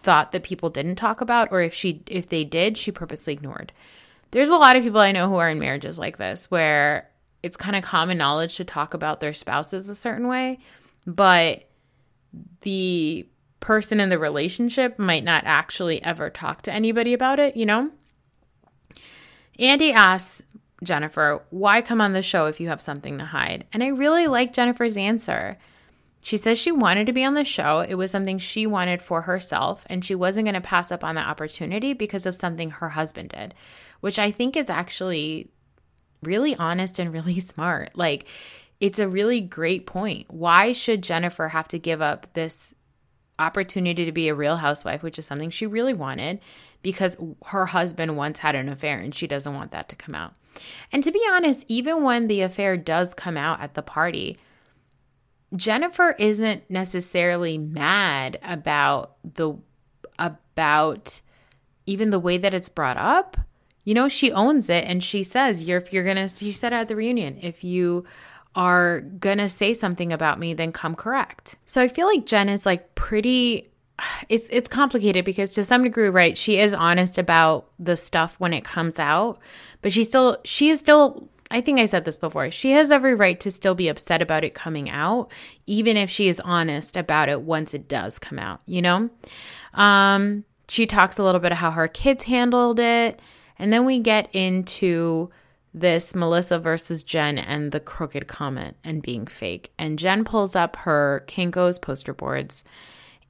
thought 0.03 0.33
that 0.33 0.43
people 0.43 0.71
didn't 0.71 0.95
talk 0.95 1.21
about 1.21 1.49
or 1.51 1.61
if 1.61 1.75
she 1.75 2.03
if 2.07 2.29
they 2.29 2.45
did 2.45 2.77
she 2.77 2.91
purposely 2.91 3.33
ignored 3.33 3.73
there's 4.31 4.49
a 4.49 4.57
lot 4.57 4.77
of 4.77 4.83
people 4.83 5.01
i 5.01 5.13
know 5.13 5.29
who 5.29 5.37
are 5.37 5.51
in 5.51 5.59
marriages 5.59 5.99
like 5.99 6.17
this 6.17 6.51
where 6.51 7.11
it's 7.43 7.57
kind 7.57 7.77
of 7.77 7.83
common 7.83 8.17
knowledge 8.17 8.57
to 8.57 8.65
talk 8.65 8.95
about 8.95 9.21
their 9.21 9.33
spouses 9.33 9.89
a 9.89 9.95
certain 9.95 10.29
way 10.29 10.59
but 11.07 11.65
the 12.63 13.27
person 13.61 14.01
in 14.01 14.09
the 14.09 14.19
relationship 14.19 14.99
might 14.99 15.25
not 15.25 15.45
actually 15.47 16.03
ever 16.03 16.31
talk 16.31 16.63
to 16.63 16.73
anybody 16.73 17.13
about 17.13 17.39
it, 17.39 17.57
you 17.57 17.67
know? 17.67 17.91
Andy 19.59 19.93
asks 19.93 20.43
Jennifer, 20.83 21.43
why 21.51 21.83
come 21.83 22.01
on 22.01 22.13
the 22.13 22.23
show 22.23 22.47
if 22.47 22.61
you 22.61 22.69
have 22.69 22.81
something 22.81 23.19
to 23.19 23.25
hide? 23.25 23.67
And 23.73 23.83
I 23.83 23.89
really 23.89 24.27
like 24.27 24.53
Jennifer's 24.53 24.97
answer. 24.97 25.59
She 26.21 26.37
says 26.37 26.59
she 26.59 26.73
wanted 26.73 27.07
to 27.07 27.13
be 27.13 27.25
on 27.25 27.35
the 27.35 27.45
show. 27.45 27.81
It 27.81 27.95
was 27.95 28.11
something 28.11 28.39
she 28.39 28.67
wanted 28.67 29.03
for 29.03 29.23
herself, 29.23 29.85
and 29.87 30.05
she 30.05 30.15
wasn't 30.15 30.47
going 30.47 30.55
to 30.55 30.61
pass 30.61 30.91
up 30.91 31.05
on 31.05 31.15
the 31.15 31.21
opportunity 31.21 31.93
because 31.93 32.27
of 32.27 32.37
something 32.37 32.71
her 32.71 32.91
husband 32.91 33.31
did, 33.31 33.55
which 34.01 34.19
I 34.19 34.31
think 34.31 34.57
is 34.57 34.71
actually 34.71 35.51
really 36.23 36.55
honest 36.57 36.99
and 36.99 37.13
really 37.13 37.41
smart. 37.41 37.97
Like, 37.97 38.27
it's 38.81 38.99
a 38.99 39.09
really 39.09 39.41
great 39.41 39.87
point. 39.87 40.27
Why 40.29 40.73
should 40.73 41.03
Jennifer 41.03 41.49
have 41.49 41.69
to 41.69 41.79
give 41.79 42.01
up 42.01 42.33
this 42.35 42.75
opportunity 43.39 44.05
to 44.05 44.13
be 44.13 44.29
a 44.29 44.35
real 44.35 44.57
housewife, 44.57 45.03
which 45.03 45.19
is 45.19 45.27
something 45.27 45.51
she 45.51 45.67
really 45.67 45.95
wanted 45.95 46.41
because 46.83 47.17
her 47.47 47.67
husband 47.67 48.17
once 48.17 48.39
had 48.41 48.55
an 48.55 48.69
affair 48.69 48.99
and 48.99 49.15
she 49.15 49.27
doesn't 49.27 49.55
want 49.55 49.71
that 49.73 49.89
to 49.89 49.97
come 49.97 50.15
out. 50.15 50.35
And 50.93 51.05
to 51.05 51.13
be 51.13 51.23
honest, 51.31 51.65
even 51.69 52.03
when 52.03 52.27
the 52.27 52.41
affair 52.41 52.77
does 52.77 53.15
come 53.15 53.37
out 53.37 53.61
at 53.61 53.75
the 53.75 53.83
party, 53.83 54.39
Jennifer 55.55 56.15
isn't 56.19 56.69
necessarily 56.69 57.59
mad 57.59 58.39
about 58.43 59.17
the 59.25 59.55
about 60.19 61.21
even 61.87 62.11
the 62.11 62.19
way 62.19 62.37
that 62.37 62.53
it's 62.53 62.69
brought 62.69 62.97
up. 62.97 63.37
You 63.85 63.95
know, 63.95 64.09
she 64.09 64.31
owns 64.33 64.69
it 64.69 64.85
and 64.85 65.03
she 65.03 65.23
says, 65.23 65.65
"You're 65.65 65.79
if 65.79 65.93
you're 65.93 66.05
going 66.05 66.17
to 66.17 66.29
she 66.29 66.53
said 66.53 66.73
at 66.73 66.89
the 66.89 66.97
reunion, 66.97 67.39
if 67.41 67.65
you 67.65 68.05
are 68.59 69.03
gonna 69.03 69.49
say 69.49 69.73
something 69.73 70.13
about 70.13 70.41
me, 70.41 70.53
then 70.53 70.73
come 70.73 70.97
correct. 70.97 71.57
So 71.65 71.81
I 71.81 71.87
feel 71.87 72.09
like 72.09 72.27
Jen 72.27 72.49
is 72.49 72.67
like 72.67 72.97
pretty 72.97 73.71
it's 74.29 74.49
it's 74.51 74.69
complicated 74.69 75.25
because 75.25 75.51
to 75.51 75.65
some 75.65 75.85
degree, 75.85 76.09
right, 76.09 76.37
she 76.37 76.59
is 76.59 76.75
honest 76.75 77.19
about 77.19 77.71
the 77.79 77.97
stuff 77.97 78.35
when 78.39 78.53
it 78.53 78.65
comes 78.65 78.99
out, 78.99 79.39
but 79.81 79.93
she 79.93 80.03
still 80.03 80.39
she 80.45 80.71
is 80.71 80.81
still 80.81 81.29
I 81.53 81.61
think 81.61 81.79
I 81.79 81.87
said 81.87 82.05
this 82.05 82.17
before. 82.17 82.51
She 82.51 82.73
has 82.73 82.91
every 82.91 83.15
right 83.15 83.39
to 83.41 83.51
still 83.51 83.77
be 83.77 83.89
upset 83.89 84.21
about 84.21 84.45
it 84.45 84.55
coming 84.55 84.91
out, 84.91 85.31
even 85.67 85.97
if 85.97 86.11
she 86.11 86.29
is 86.29 86.41
honest 86.41 86.97
about 86.97 87.29
it 87.29 87.43
once 87.43 87.73
it 87.73 87.89
does 87.89 88.19
come 88.19 88.39
out, 88.39 88.61
you 88.67 88.83
know? 88.83 89.09
Um, 89.73 90.45
she 90.69 90.85
talks 90.85 91.17
a 91.17 91.23
little 91.23 91.41
bit 91.41 91.53
of 91.53 91.59
how 91.59 91.71
her 91.71 91.89
kids 91.89 92.25
handled 92.25 92.81
it, 92.81 93.21
and 93.57 93.73
then 93.73 93.87
we 93.87 94.01
get 94.01 94.29
into 94.35 95.31
this 95.81 96.15
Melissa 96.15 96.59
versus 96.59 97.05
Jen 97.05 97.39
and 97.39 97.73
the 97.73 97.81
crooked 97.81 98.27
comment 98.27 98.77
and 98.85 99.03
being 99.03 99.27
fake. 99.27 99.73
And 99.79 99.99
Jen 99.99 100.25
pulls 100.25 100.57
up 100.57 100.77
her 100.77 101.25
Kinko's 101.27 101.79
poster 101.79 102.15
boards. 102.15 102.65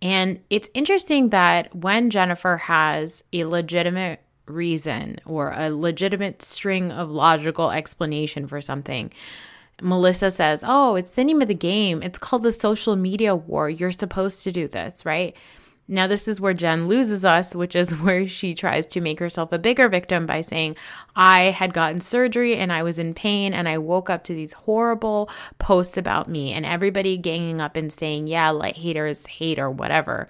And 0.00 0.40
it's 0.48 0.70
interesting 0.74 1.30
that 1.30 1.74
when 1.74 2.11
Jennifer 2.11 2.56
has 2.56 3.22
a 3.32 3.44
legitimate 3.44 4.20
reason 4.46 5.18
or 5.26 5.52
a 5.52 5.70
legitimate 5.70 6.42
string 6.42 6.90
of 6.92 7.11
logical 7.11 7.70
explanation 7.70 8.46
for 8.46 8.61
something, 8.61 9.12
Melissa 9.80 10.30
says, 10.30 10.64
Oh, 10.66 10.96
it's 10.96 11.12
the 11.12 11.24
name 11.24 11.42
of 11.42 11.48
the 11.48 11.54
game. 11.54 12.02
It's 12.02 12.18
called 12.18 12.42
the 12.42 12.52
social 12.52 12.96
media 12.96 13.34
war. 13.34 13.68
You're 13.70 13.90
supposed 13.90 14.42
to 14.44 14.52
do 14.52 14.68
this, 14.68 15.04
right? 15.04 15.37
Now, 15.90 16.07
this 16.07 16.29
is 16.29 16.38
where 16.38 16.53
Jen 16.53 16.87
loses 16.87 17.24
us, 17.24 17.55
which 17.55 17.74
is 17.74 17.90
where 18.01 18.27
she 18.29 18.55
tries 18.55 18.85
to 18.87 19.01
make 19.01 19.18
herself 19.18 19.53
a 19.53 19.59
bigger 19.59 19.88
victim 19.88 20.27
by 20.27 20.42
saying, 20.42 20.77
I 21.16 21.44
had 21.44 21.72
gotten 21.72 22.03
surgery 22.03 22.57
and 22.57 22.70
I 22.72 22.83
was 22.83 22.98
in 22.98 23.14
pain 23.14 23.55
and 23.55 23.68
I 23.68 23.79
woke 23.79 24.11
up 24.11 24.24
to 24.24 24.35
these 24.35 24.53
horrible 24.53 25.31
posts 25.59 25.96
about 25.96 26.29
me 26.29 26.53
and 26.53 26.66
everybody 26.66 27.16
ganging 27.16 27.61
up 27.61 27.77
and 27.77 27.90
saying, 27.90 28.27
Yeah, 28.27 28.51
like 28.51 28.77
haters 28.77 29.27
hate 29.27 29.59
or 29.59 29.70
whatever. 29.70 30.29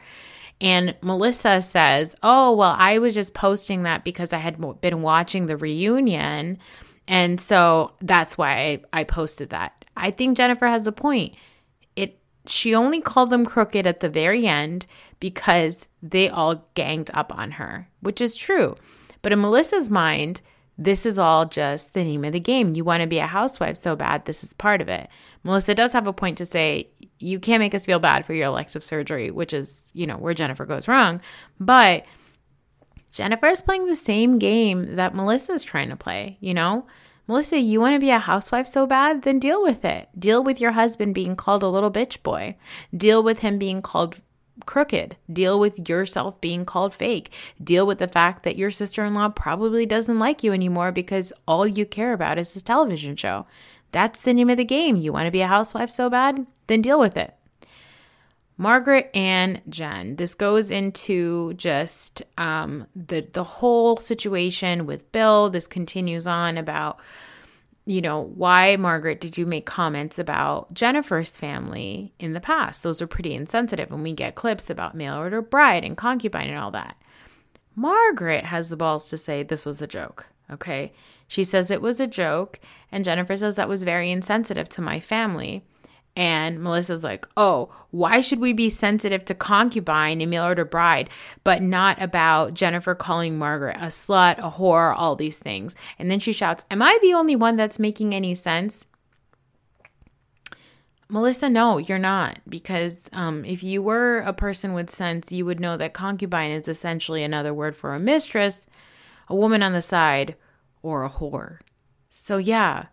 And 0.60 0.94
Melissa 1.02 1.60
says, 1.62 2.14
Oh, 2.22 2.54
well, 2.54 2.74
I 2.78 2.98
was 2.98 3.14
just 3.14 3.34
posting 3.34 3.82
that 3.82 4.04
because 4.04 4.32
I 4.32 4.38
had 4.38 4.80
been 4.80 5.02
watching 5.02 5.46
the 5.46 5.56
reunion. 5.56 6.58
And 7.08 7.40
so 7.40 7.92
that's 8.00 8.38
why 8.38 8.80
I, 8.92 9.00
I 9.00 9.04
posted 9.04 9.50
that. 9.50 9.84
I 9.96 10.10
think 10.12 10.36
Jennifer 10.36 10.66
has 10.68 10.86
a 10.86 10.92
point. 10.92 11.34
She 12.48 12.74
only 12.74 13.00
called 13.00 13.30
them 13.30 13.44
crooked 13.44 13.86
at 13.86 14.00
the 14.00 14.08
very 14.08 14.46
end 14.46 14.86
because 15.20 15.86
they 16.02 16.28
all 16.28 16.66
ganged 16.74 17.10
up 17.14 17.36
on 17.36 17.52
her, 17.52 17.88
which 18.00 18.20
is 18.20 18.36
true. 18.36 18.76
But 19.22 19.32
in 19.32 19.40
Melissa's 19.40 19.90
mind, 19.90 20.40
this 20.78 21.04
is 21.04 21.18
all 21.18 21.44
just 21.44 21.92
the 21.92 22.04
name 22.04 22.24
of 22.24 22.32
the 22.32 22.40
game. 22.40 22.74
You 22.74 22.84
want 22.84 23.02
to 23.02 23.08
be 23.08 23.18
a 23.18 23.26
housewife 23.26 23.76
so 23.76 23.96
bad, 23.96 24.24
this 24.24 24.44
is 24.44 24.52
part 24.54 24.80
of 24.80 24.88
it. 24.88 25.08
Melissa 25.42 25.74
does 25.74 25.92
have 25.92 26.06
a 26.06 26.12
point 26.12 26.38
to 26.38 26.46
say, 26.46 26.88
you 27.18 27.40
can't 27.40 27.60
make 27.60 27.74
us 27.74 27.84
feel 27.84 27.98
bad 27.98 28.24
for 28.24 28.32
your 28.32 28.46
elective 28.46 28.84
surgery, 28.84 29.30
which 29.30 29.52
is, 29.52 29.84
you 29.92 30.06
know, 30.06 30.16
where 30.16 30.34
Jennifer 30.34 30.64
goes 30.64 30.86
wrong. 30.86 31.20
But 31.58 32.06
Jennifer 33.10 33.46
is 33.46 33.60
playing 33.60 33.86
the 33.86 33.96
same 33.96 34.38
game 34.38 34.96
that 34.96 35.14
Melissa 35.14 35.52
is 35.52 35.64
trying 35.64 35.88
to 35.88 35.96
play, 35.96 36.38
you 36.40 36.54
know? 36.54 36.86
Melissa, 37.28 37.58
you 37.58 37.78
want 37.78 37.94
to 37.94 38.00
be 38.00 38.08
a 38.08 38.18
housewife 38.18 38.66
so 38.66 38.86
bad? 38.86 39.22
Then 39.22 39.38
deal 39.38 39.62
with 39.62 39.84
it. 39.84 40.08
Deal 40.18 40.42
with 40.42 40.62
your 40.62 40.72
husband 40.72 41.14
being 41.14 41.36
called 41.36 41.62
a 41.62 41.68
little 41.68 41.90
bitch 41.90 42.22
boy. 42.22 42.56
Deal 42.96 43.22
with 43.22 43.40
him 43.40 43.58
being 43.58 43.82
called 43.82 44.22
crooked. 44.64 45.16
Deal 45.30 45.60
with 45.60 45.88
yourself 45.90 46.40
being 46.40 46.64
called 46.64 46.94
fake. 46.94 47.30
Deal 47.62 47.86
with 47.86 47.98
the 47.98 48.08
fact 48.08 48.44
that 48.44 48.56
your 48.56 48.70
sister 48.70 49.04
in 49.04 49.12
law 49.12 49.28
probably 49.28 49.84
doesn't 49.84 50.18
like 50.18 50.42
you 50.42 50.54
anymore 50.54 50.90
because 50.90 51.32
all 51.46 51.66
you 51.66 51.84
care 51.84 52.14
about 52.14 52.38
is 52.38 52.54
this 52.54 52.62
television 52.62 53.14
show. 53.14 53.46
That's 53.92 54.22
the 54.22 54.32
name 54.32 54.48
of 54.48 54.56
the 54.56 54.64
game. 54.64 54.96
You 54.96 55.12
want 55.12 55.26
to 55.26 55.30
be 55.30 55.42
a 55.42 55.46
housewife 55.46 55.90
so 55.90 56.08
bad? 56.08 56.46
Then 56.66 56.80
deal 56.80 56.98
with 56.98 57.16
it. 57.16 57.34
Margaret 58.58 59.10
and 59.14 59.62
Jen. 59.68 60.16
This 60.16 60.34
goes 60.34 60.70
into 60.70 61.54
just 61.54 62.22
um, 62.36 62.86
the 62.94 63.20
the 63.32 63.44
whole 63.44 63.96
situation 63.96 64.84
with 64.84 65.10
Bill. 65.12 65.48
This 65.48 65.66
continues 65.66 66.26
on 66.26 66.58
about 66.58 66.98
you 67.88 68.02
know, 68.02 68.20
why, 68.20 68.76
Margaret, 68.76 69.18
did 69.18 69.38
you 69.38 69.46
make 69.46 69.64
comments 69.64 70.18
about 70.18 70.74
Jennifer's 70.74 71.38
family 71.38 72.12
in 72.18 72.34
the 72.34 72.40
past? 72.40 72.82
Those 72.82 73.00
are 73.00 73.06
pretty 73.06 73.32
insensitive. 73.32 73.90
And 73.90 74.02
we 74.02 74.12
get 74.12 74.34
clips 74.34 74.68
about 74.68 74.94
mail 74.94 75.14
order 75.14 75.40
bride 75.40 75.84
and 75.84 75.96
concubine 75.96 76.50
and 76.50 76.58
all 76.58 76.70
that. 76.72 76.98
Margaret 77.74 78.44
has 78.44 78.68
the 78.68 78.76
balls 78.76 79.08
to 79.08 79.16
say 79.16 79.42
this 79.42 79.64
was 79.64 79.80
a 79.80 79.86
joke. 79.86 80.26
Okay. 80.50 80.92
She 81.28 81.44
says 81.44 81.70
it 81.70 81.80
was 81.80 81.98
a 81.98 82.06
joke. 82.06 82.60
And 82.92 83.06
Jennifer 83.06 83.38
says 83.38 83.56
that 83.56 83.70
was 83.70 83.84
very 83.84 84.10
insensitive 84.10 84.68
to 84.70 84.82
my 84.82 85.00
family. 85.00 85.64
And 86.18 86.58
Melissa's 86.58 87.04
like, 87.04 87.28
oh, 87.36 87.72
why 87.92 88.20
should 88.20 88.40
we 88.40 88.52
be 88.52 88.70
sensitive 88.70 89.24
to 89.26 89.36
concubine 89.36 90.20
and 90.20 90.28
mail 90.28 90.42
order 90.42 90.64
bride, 90.64 91.08
but 91.44 91.62
not 91.62 92.02
about 92.02 92.54
Jennifer 92.54 92.96
calling 92.96 93.38
Margaret 93.38 93.76
a 93.76 93.86
slut, 93.86 94.36
a 94.38 94.50
whore, 94.50 94.92
all 94.98 95.14
these 95.14 95.38
things? 95.38 95.76
And 95.96 96.10
then 96.10 96.18
she 96.18 96.32
shouts, 96.32 96.64
Am 96.72 96.82
I 96.82 96.98
the 97.00 97.14
only 97.14 97.36
one 97.36 97.54
that's 97.54 97.78
making 97.78 98.16
any 98.16 98.34
sense? 98.34 98.84
Melissa, 101.08 101.48
no, 101.48 101.78
you're 101.78 101.98
not. 101.98 102.40
Because 102.48 103.08
um, 103.12 103.44
if 103.44 103.62
you 103.62 103.80
were 103.80 104.18
a 104.18 104.32
person 104.32 104.72
with 104.74 104.90
sense, 104.90 105.30
you 105.30 105.46
would 105.46 105.60
know 105.60 105.76
that 105.76 105.94
concubine 105.94 106.50
is 106.50 106.66
essentially 106.66 107.22
another 107.22 107.54
word 107.54 107.76
for 107.76 107.94
a 107.94 108.00
mistress, 108.00 108.66
a 109.28 109.36
woman 109.36 109.62
on 109.62 109.72
the 109.72 109.80
side, 109.80 110.34
or 110.82 111.04
a 111.04 111.10
whore. 111.10 111.58
So, 112.10 112.38
yeah, 112.38 112.86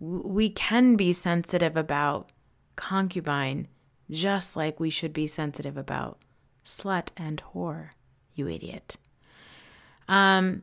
we 0.00 0.48
can 0.48 0.96
be 0.96 1.12
sensitive 1.12 1.76
about 1.76 2.31
concubine, 2.76 3.68
just 4.10 4.56
like 4.56 4.80
we 4.80 4.90
should 4.90 5.12
be 5.12 5.26
sensitive 5.26 5.76
about 5.76 6.18
slut 6.64 7.08
and 7.16 7.42
whore, 7.54 7.90
you 8.34 8.48
idiot. 8.48 8.96
Um, 10.08 10.62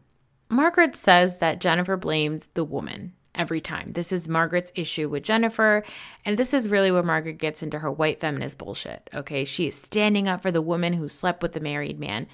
Margaret 0.49 0.95
says 0.95 1.39
that 1.39 1.61
Jennifer 1.61 1.97
blames 1.97 2.47
the 2.53 2.63
woman 2.63 3.13
every 3.35 3.61
time. 3.61 3.91
This 3.91 4.11
is 4.11 4.27
Margaret's 4.27 4.71
issue 4.75 5.07
with 5.09 5.23
Jennifer. 5.23 5.83
And 6.25 6.37
this 6.37 6.53
is 6.53 6.69
really 6.69 6.91
where 6.91 7.03
Margaret 7.03 7.37
gets 7.37 7.63
into 7.63 7.79
her 7.79 7.91
white 7.91 8.19
feminist 8.19 8.57
bullshit. 8.57 9.09
Okay. 9.13 9.45
She 9.45 9.67
is 9.67 9.75
standing 9.75 10.27
up 10.27 10.41
for 10.41 10.51
the 10.51 10.61
woman 10.61 10.93
who 10.93 11.07
slept 11.07 11.41
with 11.41 11.53
the 11.53 11.59
married 11.59 11.99
man. 11.99 12.27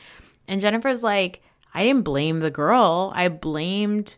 And 0.48 0.62
Jennifer's 0.62 1.04
like, 1.04 1.42
I 1.74 1.84
didn't 1.84 2.04
blame 2.04 2.40
the 2.40 2.50
girl. 2.50 3.12
I 3.14 3.28
blamed 3.28 4.16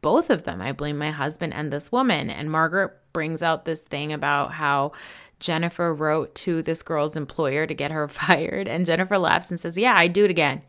both 0.00 0.30
of 0.30 0.44
them. 0.44 0.62
I 0.62 0.72
blame 0.72 0.96
my 0.96 1.10
husband 1.10 1.52
and 1.52 1.72
this 1.72 1.90
woman. 1.92 2.30
And 2.30 2.50
Margaret 2.50 2.92
brings 3.12 3.42
out 3.42 3.64
this 3.64 3.82
thing 3.82 4.12
about 4.12 4.52
how 4.52 4.92
Jennifer 5.38 5.92
wrote 5.92 6.34
to 6.36 6.62
this 6.62 6.82
girl's 6.82 7.16
employer 7.16 7.66
to 7.66 7.74
get 7.74 7.90
her 7.90 8.08
fired. 8.08 8.68
And 8.68 8.86
Jennifer 8.86 9.18
laughs 9.18 9.50
and 9.50 9.58
says, 9.58 9.78
Yeah, 9.78 9.94
I 9.94 10.06
do 10.06 10.24
it 10.24 10.30
again. 10.30 10.62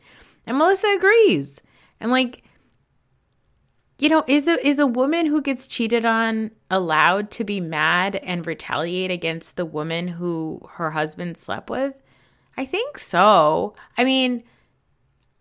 And 0.45 0.57
Melissa 0.57 0.87
agrees. 0.87 1.61
And 1.99 2.11
like, 2.11 2.43
you 3.99 4.09
know, 4.09 4.23
is 4.27 4.47
a 4.47 4.67
is 4.67 4.79
a 4.79 4.87
woman 4.87 5.27
who 5.27 5.41
gets 5.41 5.67
cheated 5.67 6.05
on 6.05 6.49
allowed 6.71 7.29
to 7.31 7.43
be 7.43 7.59
mad 7.59 8.15
and 8.15 8.47
retaliate 8.47 9.11
against 9.11 9.57
the 9.57 9.65
woman 9.65 10.07
who 10.07 10.67
her 10.71 10.91
husband 10.91 11.37
slept 11.37 11.69
with? 11.69 11.93
I 12.57 12.65
think 12.65 12.97
so. 12.97 13.75
I 13.99 14.03
mean, 14.03 14.43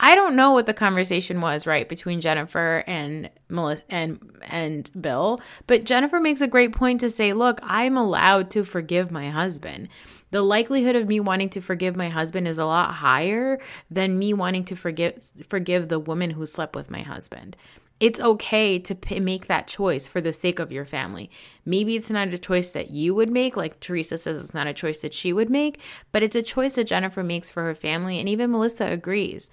I 0.02 0.14
don't 0.14 0.34
know 0.34 0.52
what 0.52 0.64
the 0.64 0.72
conversation 0.72 1.42
was, 1.42 1.66
right, 1.66 1.86
between 1.86 2.22
Jennifer 2.22 2.82
and 2.86 3.28
Melissa 3.50 3.82
and 3.90 4.18
and 4.48 4.90
Bill, 4.98 5.40
but 5.66 5.84
Jennifer 5.84 6.18
makes 6.18 6.40
a 6.40 6.48
great 6.48 6.72
point 6.72 7.00
to 7.00 7.10
say, 7.10 7.34
"Look, 7.34 7.60
I'm 7.62 7.98
allowed 7.98 8.50
to 8.52 8.64
forgive 8.64 9.10
my 9.10 9.28
husband. 9.28 9.88
The 10.30 10.40
likelihood 10.40 10.96
of 10.96 11.06
me 11.06 11.20
wanting 11.20 11.50
to 11.50 11.60
forgive 11.60 11.96
my 11.96 12.08
husband 12.08 12.48
is 12.48 12.56
a 12.56 12.64
lot 12.64 12.94
higher 12.94 13.60
than 13.90 14.18
me 14.18 14.32
wanting 14.32 14.64
to 14.64 14.76
forgive 14.76 15.30
forgive 15.50 15.88
the 15.88 15.98
woman 15.98 16.30
who 16.30 16.46
slept 16.46 16.74
with 16.74 16.90
my 16.90 17.02
husband." 17.02 17.54
It's 18.00 18.18
okay 18.18 18.78
to 18.78 18.94
p- 18.94 19.20
make 19.20 19.46
that 19.48 19.66
choice 19.66 20.08
for 20.08 20.22
the 20.22 20.32
sake 20.32 20.58
of 20.58 20.72
your 20.72 20.86
family. 20.86 21.30
Maybe 21.66 21.96
it's 21.96 22.10
not 22.10 22.32
a 22.32 22.38
choice 22.38 22.70
that 22.70 22.88
you 22.88 23.14
would 23.14 23.28
make, 23.28 23.58
like 23.58 23.78
Teresa 23.78 24.16
says 24.16 24.42
it's 24.42 24.54
not 24.54 24.66
a 24.66 24.72
choice 24.72 25.00
that 25.00 25.12
she 25.12 25.34
would 25.34 25.50
make, 25.50 25.78
but 26.10 26.22
it's 26.22 26.34
a 26.34 26.40
choice 26.40 26.76
that 26.76 26.84
Jennifer 26.84 27.22
makes 27.22 27.50
for 27.50 27.62
her 27.64 27.74
family, 27.74 28.18
and 28.18 28.26
even 28.26 28.50
Melissa 28.50 28.86
agrees. 28.86 29.50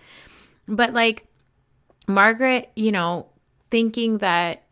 But 0.68 0.94
like 0.94 1.28
Margaret, 2.08 2.72
you 2.76 2.92
know, 2.92 3.28
thinking 3.70 4.20
that 4.20 4.64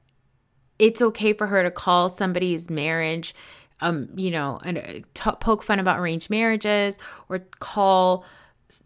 it's 0.79 1.01
okay 1.01 1.33
for 1.33 1.47
her 1.47 1.63
to 1.63 1.71
call 1.71 2.09
somebody's 2.09 2.69
marriage 2.69 3.33
um 3.81 4.07
you 4.15 4.31
know 4.31 4.59
and 4.63 4.77
uh, 4.77 4.81
t- 5.13 5.37
poke 5.39 5.63
fun 5.63 5.79
about 5.79 5.99
arranged 5.99 6.29
marriages 6.29 6.97
or 7.29 7.39
call 7.59 8.25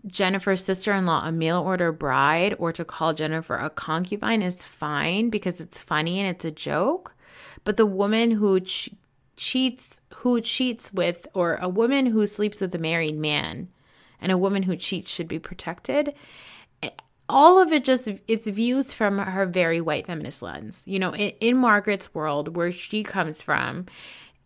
Jennifer's 0.08 0.63
sister-in-law 0.63 1.28
a 1.28 1.32
mail 1.32 1.60
order 1.60 1.91
bride 1.91 2.56
or 2.60 2.72
to 2.74 2.84
call 2.84 3.13
Jennifer 3.13 3.56
a 3.56 3.69
concubine 3.69 4.41
is 4.41 4.63
fine 4.63 5.30
because 5.30 5.62
it's 5.62 5.82
funny 5.82 6.19
and 6.19 6.30
it's 6.30 6.43
a 6.45 6.52
joke. 6.52 7.13
But 7.63 7.78
the 7.78 7.86
woman 7.86 8.32
who 8.32 8.60
ch- 8.60 8.89
cheats 9.36 10.00
who 10.15 10.41
cheats 10.41 10.93
with 10.93 11.28
or 11.34 11.56
a 11.56 11.69
woman 11.69 12.08
who 12.08 12.28
sleeps 12.28 12.62
with 12.62 12.76
a 12.76 12.80
married 12.80 13.17
man 13.17 13.69
and 14.19 14.32
a 14.32 14.38
woman 14.38 14.63
who 14.63 14.76
cheats 14.76 15.10
should 15.10 15.30
be 15.30 15.39
protected 15.39 16.13
all 17.30 17.62
of 17.62 17.72
it 17.72 17.86
just 17.86 18.10
it's 18.28 18.48
views 18.48 18.92
from 18.92 19.20
her 19.20 19.46
very 19.46 19.80
white 19.80 20.08
feminist 20.08 20.42
lens. 20.42 20.84
You 20.86 21.00
know 21.00 21.13
in, 21.13 21.32
in 21.39 21.58
margaret's 21.58 22.13
world 22.13 22.56
where 22.56 22.72
she 22.72 23.04
comes 23.04 23.42
from 23.42 23.86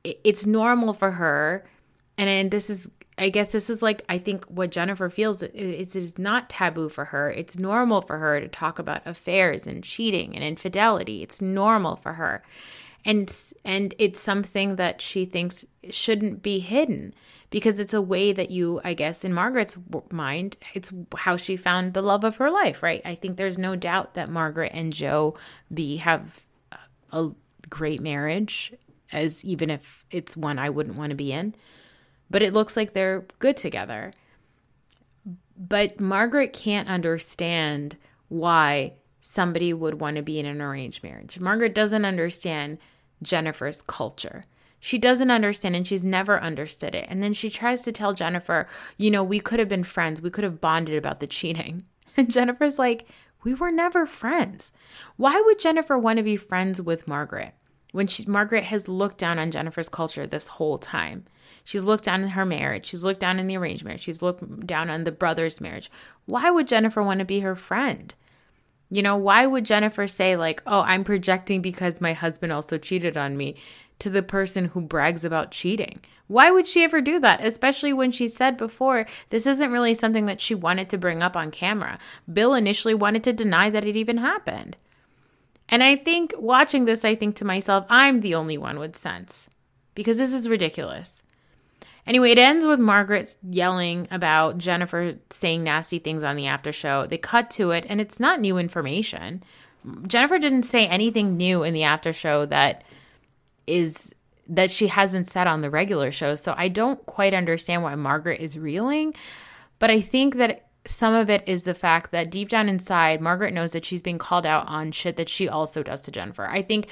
it, 0.04 0.20
it's 0.24 0.46
normal 0.46 0.94
for 0.94 1.12
her. 1.12 1.66
And, 2.18 2.30
and 2.30 2.52
this 2.52 2.70
is 2.70 2.90
i 3.18 3.30
guess 3.30 3.52
this 3.52 3.70
is 3.70 3.84
like 3.84 4.02
i 4.10 4.18
think 4.18 4.44
what 4.46 4.72
jennifer 4.72 5.08
feels 5.08 5.44
it 5.44 5.56
is 5.96 6.18
not 6.18 6.50
taboo 6.50 6.90
for 6.90 7.06
her. 7.06 7.32
It's 7.32 7.58
normal 7.58 8.02
for 8.02 8.18
her 8.18 8.40
to 8.40 8.48
talk 8.48 8.80
about 8.80 9.06
affairs 9.08 9.66
and 9.66 9.84
cheating 9.84 10.36
and 10.36 10.44
infidelity. 10.44 11.24
It's 11.24 11.42
normal 11.42 11.96
for 11.96 12.14
her 12.14 12.44
and 13.06 13.54
and 13.66 13.94
it's 14.00 14.20
something 14.20 14.76
that 14.78 15.02
she 15.02 15.26
thinks 15.26 15.66
shouldn't 15.90 16.42
be 16.42 16.60
hidden 16.60 17.14
because 17.50 17.80
it's 17.80 17.94
a 17.94 18.02
way 18.02 18.32
that 18.32 18.50
you 18.50 18.80
i 18.84 18.94
guess 18.94 19.24
in 19.26 19.34
margaret's 19.34 19.78
mind 20.12 20.56
it's 20.74 20.92
how 21.18 21.36
she 21.36 21.58
found 21.58 21.94
the 21.94 22.02
love 22.02 22.24
of 22.24 22.38
her 22.38 22.50
life 22.50 22.82
right 22.82 23.02
i 23.04 23.14
think 23.14 23.36
there's 23.36 23.58
no 23.58 23.76
doubt 23.76 24.14
that 24.14 24.30
margaret 24.30 24.72
and 24.74 24.94
joe 24.94 25.36
b 25.74 25.98
have 25.98 26.46
a 27.14 27.30
great 27.70 28.02
marriage, 28.02 28.74
as 29.12 29.46
even 29.46 29.70
if 29.70 30.06
it's 30.12 30.36
one 30.36 30.60
I 30.60 30.70
wouldn't 30.70 30.98
want 30.98 31.12
to 31.12 31.16
be 31.16 31.32
in. 31.32 31.56
But 32.30 32.42
it 32.42 32.54
looks 32.54 32.76
like 32.76 32.94
they're 32.94 33.26
good 33.40 33.56
together. 33.56 34.12
But 35.56 36.00
Margaret 36.00 36.52
can't 36.52 36.90
understand 36.90 37.96
why 38.28 38.94
somebody 39.22 39.74
would 39.74 40.02
want 40.02 40.18
to 40.18 40.22
be 40.22 40.40
in 40.40 40.46
an 40.46 40.62
arranged 40.62 41.04
marriage. 41.04 41.40
Margaret 41.40 41.76
doesn't 41.76 42.06
understand 42.06 42.80
Jennifer's 43.24 43.82
culture. 43.84 44.44
She 44.80 44.98
doesn't 44.98 45.32
understand 45.32 45.76
and 45.76 45.88
she's 45.88 46.04
never 46.04 46.42
understood 46.42 46.94
it. 46.94 47.06
And 47.08 47.24
then 47.24 47.32
she 47.32 47.50
tries 47.50 47.84
to 47.84 47.92
tell 47.92 48.14
Jennifer, 48.14 48.68
you 48.98 49.10
know, 49.10 49.24
we 49.24 49.40
could 49.40 49.60
have 49.60 49.70
been 49.70 49.86
friends. 49.86 50.22
We 50.22 50.30
could 50.30 50.44
have 50.44 50.60
bonded 50.60 50.98
about 50.98 51.20
the 51.20 51.28
cheating. 51.28 51.86
And 52.16 52.30
Jennifer's 52.30 52.78
like, 52.78 53.08
we 53.44 53.56
were 53.56 53.72
never 53.72 54.06
friends. 54.06 54.72
Why 55.18 55.42
would 55.42 55.58
Jennifer 55.58 55.98
want 55.98 56.18
to 56.18 56.24
be 56.24 56.36
friends 56.36 56.80
with 56.80 57.08
Margaret 57.08 57.56
when 57.92 58.06
she, 58.06 58.26
Margaret 58.26 58.66
has 58.66 58.88
looked 58.88 59.18
down 59.18 59.40
on 59.40 59.50
Jennifer's 59.50 59.90
culture 59.90 60.28
this 60.28 60.48
whole 60.48 60.78
time? 60.78 61.26
She's 61.64 61.82
looked 61.82 62.04
down 62.04 62.22
in 62.22 62.30
her 62.30 62.46
marriage. 62.46 62.86
She's 62.86 63.04
looked 63.04 63.20
down 63.20 63.40
in 63.40 63.48
the 63.48 63.58
arranged 63.58 63.84
marriage. 63.84 64.02
She's 64.02 64.22
looked 64.22 64.68
down 64.68 64.90
on 64.90 65.06
the 65.06 65.12
brother's 65.12 65.62
marriage. 65.62 65.90
Why 66.26 66.52
would 66.52 66.68
Jennifer 66.68 67.02
want 67.02 67.20
to 67.20 67.26
be 67.26 67.40
her 67.40 67.56
friend? 67.56 68.14
You 68.94 69.02
know, 69.02 69.18
why 69.18 69.48
would 69.48 69.66
Jennifer 69.66 70.06
say, 70.06 70.36
like, 70.36 70.62
oh, 70.68 70.82
I'm 70.82 71.04
projecting 71.04 71.64
because 71.64 72.00
my 72.00 72.14
husband 72.14 72.54
also 72.54 72.78
cheated 72.78 73.18
on 73.18 73.36
me 73.36 73.56
to 73.98 74.08
the 74.12 74.22
person 74.22 74.66
who 74.66 74.82
brags 74.82 75.26
about 75.26 75.50
cheating? 75.50 76.00
Why 76.28 76.52
would 76.52 76.68
she 76.68 76.84
ever 76.84 77.02
do 77.02 77.20
that? 77.20 77.44
Especially 77.44 77.92
when 77.92 78.12
she 78.12 78.28
said 78.28 78.56
before, 78.56 79.08
this 79.30 79.48
isn't 79.48 79.72
really 79.72 79.96
something 79.96 80.26
that 80.26 80.40
she 80.40 80.54
wanted 80.54 80.90
to 80.90 81.00
bring 81.00 81.24
up 81.24 81.36
on 81.36 81.50
camera. 81.50 81.98
Bill 82.32 82.54
initially 82.54 82.94
wanted 82.94 83.24
to 83.24 83.34
deny 83.34 83.72
that 83.72 83.84
it 83.84 83.96
even 83.96 84.18
happened. 84.18 84.78
And 85.70 85.82
I 85.82 85.96
think 85.96 86.36
watching 86.38 86.86
this, 86.86 87.04
I 87.04 87.16
think 87.16 87.36
to 87.38 87.46
myself, 87.46 87.88
I'm 87.90 88.20
the 88.20 88.36
only 88.36 88.60
one 88.60 88.78
with 88.78 88.96
sense 88.96 89.50
because 89.96 90.20
this 90.20 90.34
is 90.34 90.48
ridiculous. 90.48 91.24
Anyway, 92.06 92.32
it 92.32 92.38
ends 92.38 92.66
with 92.66 92.80
Margaret 92.80 93.36
yelling 93.50 94.08
about 94.12 94.58
Jennifer 94.58 95.16
saying 95.30 95.64
nasty 95.64 96.00
things 96.00 96.24
on 96.24 96.36
the 96.36 96.48
after 96.48 96.74
show. 96.74 97.08
They 97.08 97.18
cut 97.18 97.50
to 97.52 97.72
it, 97.72 97.86
and 97.88 98.02
it's 98.02 98.20
not 98.20 98.42
new 98.42 98.58
information. 98.58 99.44
Jennifer 100.08 100.38
didn't 100.38 100.64
say 100.64 100.88
anything 100.88 101.38
new 101.38 101.64
in 101.64 101.74
the 101.74 101.84
after 101.84 102.12
show 102.12 102.46
that 102.48 102.84
is 103.68 104.12
that 104.48 104.72
she 104.72 104.88
hasn't 104.88 105.28
said 105.28 105.48
on 105.48 105.62
the 105.62 105.70
regular 105.70 106.12
show. 106.12 106.36
So 106.36 106.54
I 106.58 106.68
don't 106.68 107.04
quite 107.06 107.34
understand 107.34 107.84
why 107.84 107.96
Margaret 107.96 108.42
is 108.42 108.60
reeling, 108.60 109.14
but 109.80 109.90
I 109.90 110.02
think 110.02 110.36
that 110.36 110.68
some 110.86 111.14
of 111.14 111.30
it 111.30 111.44
is 111.48 111.64
the 111.64 111.74
fact 111.74 112.12
that 112.12 112.30
deep 112.30 112.50
down 112.50 112.68
inside, 112.68 113.22
Margaret 113.22 113.54
knows 113.54 113.72
that 113.72 113.86
she's 113.86 114.02
being 114.02 114.18
called 114.18 114.46
out 114.46 114.68
on 114.68 114.92
shit 114.92 115.16
that 115.16 115.30
she 115.30 115.48
also 115.48 115.82
does 115.82 116.02
to 116.02 116.12
Jennifer. 116.12 116.46
I 116.46 116.62
think 116.62 116.88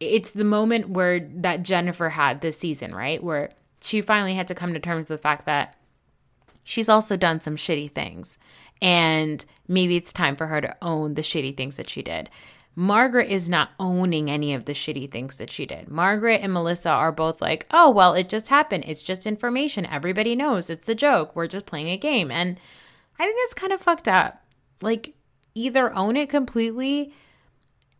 it's 0.00 0.32
the 0.32 0.44
moment 0.44 0.88
where 0.88 1.20
that 1.20 1.62
Jennifer 1.62 2.08
had 2.08 2.40
this 2.40 2.58
season, 2.58 2.94
right? 2.94 3.22
Where 3.22 3.50
she 3.82 4.00
finally 4.00 4.34
had 4.34 4.48
to 4.48 4.54
come 4.54 4.72
to 4.74 4.80
terms 4.80 5.08
with 5.08 5.20
the 5.20 5.22
fact 5.22 5.46
that 5.46 5.76
she's 6.64 6.88
also 6.88 7.16
done 7.16 7.40
some 7.40 7.56
shitty 7.56 7.90
things. 7.90 8.38
And 8.80 9.44
maybe 9.66 9.96
it's 9.96 10.12
time 10.12 10.36
for 10.36 10.46
her 10.46 10.60
to 10.60 10.76
own 10.82 11.14
the 11.14 11.22
shitty 11.22 11.56
things 11.56 11.76
that 11.76 11.88
she 11.88 12.02
did. 12.02 12.30
Margaret 12.76 13.28
is 13.28 13.48
not 13.48 13.70
owning 13.80 14.30
any 14.30 14.54
of 14.54 14.66
the 14.66 14.72
shitty 14.72 15.10
things 15.10 15.36
that 15.36 15.50
she 15.50 15.66
did. 15.66 15.88
Margaret 15.88 16.42
and 16.42 16.52
Melissa 16.52 16.90
are 16.90 17.10
both 17.10 17.40
like, 17.40 17.66
oh, 17.72 17.90
well, 17.90 18.14
it 18.14 18.28
just 18.28 18.48
happened. 18.48 18.84
It's 18.86 19.02
just 19.02 19.26
information. 19.26 19.84
Everybody 19.86 20.36
knows 20.36 20.70
it's 20.70 20.88
a 20.88 20.94
joke. 20.94 21.34
We're 21.34 21.48
just 21.48 21.66
playing 21.66 21.88
a 21.88 21.96
game. 21.96 22.30
And 22.30 22.60
I 23.18 23.24
think 23.24 23.36
that's 23.42 23.54
kind 23.54 23.72
of 23.72 23.80
fucked 23.80 24.06
up. 24.06 24.44
Like, 24.80 25.14
either 25.56 25.92
own 25.92 26.16
it 26.16 26.28
completely 26.28 27.12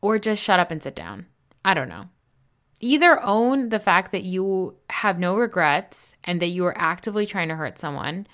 or 0.00 0.16
just 0.20 0.42
shut 0.42 0.60
up 0.60 0.70
and 0.70 0.80
sit 0.80 0.94
down. 0.94 1.26
I 1.64 1.74
don't 1.74 1.88
know 1.88 2.04
either 2.80 3.22
own 3.22 3.70
the 3.70 3.80
fact 3.80 4.12
that 4.12 4.24
you 4.24 4.74
have 4.90 5.18
no 5.18 5.36
regrets 5.36 6.14
and 6.24 6.40
that 6.40 6.48
you 6.48 6.64
are 6.66 6.78
actively 6.78 7.26
trying 7.26 7.48
to 7.48 7.56
hurt 7.56 7.78
someone 7.78 8.26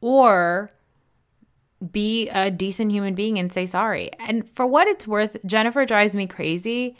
or 0.00 0.70
be 1.92 2.28
a 2.28 2.50
decent 2.50 2.92
human 2.92 3.14
being 3.14 3.38
and 3.38 3.52
say 3.52 3.66
sorry. 3.66 4.10
And 4.18 4.48
for 4.54 4.66
what 4.66 4.86
it's 4.86 5.08
worth, 5.08 5.36
Jennifer 5.46 5.84
drives 5.86 6.14
me 6.14 6.26
crazy, 6.26 6.96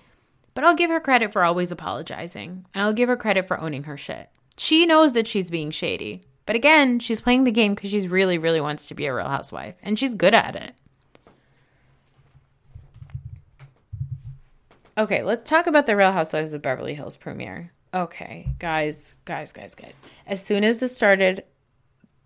but 0.55 0.65
I'll 0.65 0.75
give 0.75 0.91
her 0.91 1.01
credit 1.01 1.33
for 1.33 1.45
always 1.45 1.71
apologizing 1.71 2.65
and 2.75 2.83
I'll 2.83 2.93
give 2.93 3.09
her 3.09 3.17
credit 3.17 3.47
for 3.47 3.61
owning 3.61 3.85
her 3.85 3.97
shit. 3.97 4.31
She 4.57 4.87
knows 4.87 5.13
that 5.13 5.27
she's 5.27 5.51
being 5.51 5.71
shady. 5.71 6.23
But 6.47 6.57
again, 6.57 6.99
she's 6.99 7.21
playing 7.21 7.45
the 7.45 7.53
game 7.53 7.75
because 7.75 7.91
she's 7.91 8.09
really, 8.09 8.37
really 8.37 8.61
wants 8.61 8.89
to 8.89 8.95
be 8.95 9.07
a 9.07 9.15
real 9.15 9.29
housewife 9.29 9.77
and 9.83 9.99
she's 9.99 10.15
good 10.15 10.35
at 10.35 10.57
it. 10.57 10.75
Okay, 15.01 15.23
let's 15.23 15.49
talk 15.49 15.67
about 15.67 15.87
the 15.87 15.97
Real 15.97 16.13
Housewives 16.13 16.53
of 16.53 16.61
Beverly 16.61 16.93
Hills 16.93 17.17
premiere. 17.17 17.73
Okay, 17.95 18.49
guys, 18.59 19.15
guys, 19.25 19.51
guys, 19.51 19.75
guys. 19.75 19.97
As 20.27 20.45
soon 20.45 20.63
as 20.63 20.79
this 20.79 20.95
started, 20.95 21.43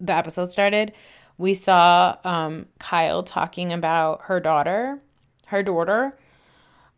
the 0.00 0.12
episode 0.12 0.46
started, 0.46 0.92
we 1.38 1.54
saw 1.54 2.16
um, 2.24 2.66
Kyle 2.80 3.22
talking 3.22 3.72
about 3.72 4.22
her 4.22 4.40
daughter, 4.40 5.00
her 5.46 5.62
daughter, 5.62 6.14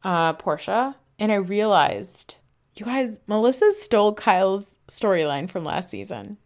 uh, 0.03 0.33
Portia, 0.33 0.97
and 1.19 1.31
I 1.31 1.35
realized, 1.35 2.37
you 2.75 2.87
guys, 2.87 3.19
Melissa 3.27 3.71
stole 3.75 4.15
Kyle's 4.15 4.79
storyline 4.89 5.47
from 5.47 5.63
last 5.63 5.91
season. 5.91 6.39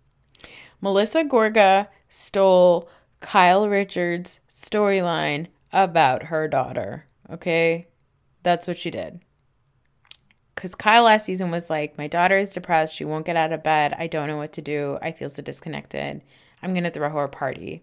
Melissa 0.81 1.23
Gorga 1.23 1.87
stole 2.09 2.90
Kyle 3.21 3.69
Richards' 3.69 4.40
storyline 4.51 5.47
about 5.73 6.25
her 6.25 6.49
daughter. 6.49 7.07
Okay, 7.31 7.87
that's 8.42 8.66
what 8.66 8.79
she 8.79 8.90
did. 8.90 9.20
Because 10.55 10.74
Kyle 10.74 11.05
last 11.05 11.26
season 11.26 11.50
was 11.50 11.70
like, 11.70 11.96
My 11.96 12.07
daughter 12.07 12.38
is 12.38 12.50
depressed. 12.50 12.94
She 12.94 13.05
won't 13.05 13.26
get 13.26 13.37
out 13.37 13.53
of 13.53 13.62
bed. 13.62 13.94
I 13.98 14.07
don't 14.07 14.29
know 14.29 14.37
what 14.37 14.53
to 14.55 14.62
do. 14.62 14.98
I 15.00 15.12
feel 15.12 15.31
so 15.31 15.42
disconnected. 15.42 16.22
I'm 16.62 16.72
going 16.72 16.85
to 16.85 16.90
throw 16.90 17.09
her 17.09 17.24
a 17.24 17.29
party. 17.29 17.83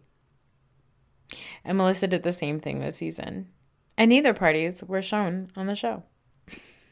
And 1.63 1.77
Melissa 1.77 2.07
did 2.07 2.23
the 2.23 2.31
same 2.31 2.59
thing 2.59 2.79
this 2.79 2.97
season. 2.97 3.49
And 3.97 4.09
neither 4.09 4.33
parties 4.33 4.83
were 4.83 5.01
shown 5.01 5.51
on 5.55 5.65
the 5.65 5.75
show. 5.75 6.03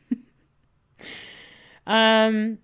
um, 1.88 2.58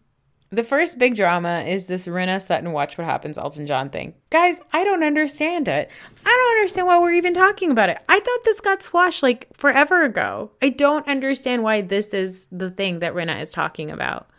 the 0.52 0.64
first 0.66 1.00
big 1.00 1.16
drama 1.16 1.62
is 1.62 1.86
this 1.86 2.08
Rinna 2.08 2.42
Sutton 2.42 2.74
Watch 2.74 2.98
What 2.98 3.06
Happens 3.06 3.38
Elton 3.38 3.66
John 3.66 3.90
thing. 3.90 4.14
Guys, 4.30 4.60
I 4.74 4.84
don't 4.84 5.04
understand 5.04 5.70
it. 5.70 5.90
I 6.26 6.30
don't 6.30 6.58
understand 6.58 6.88
why 6.88 7.00
we're 7.00 7.14
even 7.14 7.34
talking 7.34 7.72
about 7.72 7.90
it. 7.90 8.00
I 8.10 8.20
thought 8.20 8.44
this 8.44 8.60
got 8.60 8.84
squashed 8.84 9.24
like 9.24 9.48
forever 9.56 10.04
ago. 10.04 10.52
I 10.62 10.70
don't 10.70 11.08
understand 11.08 11.64
why 11.64 11.80
this 11.80 12.14
is 12.14 12.48
the 12.52 12.70
thing 12.70 13.00
that 13.00 13.14
Rinna 13.14 13.42
is 13.42 13.52
talking 13.52 13.90
about. 13.90 14.30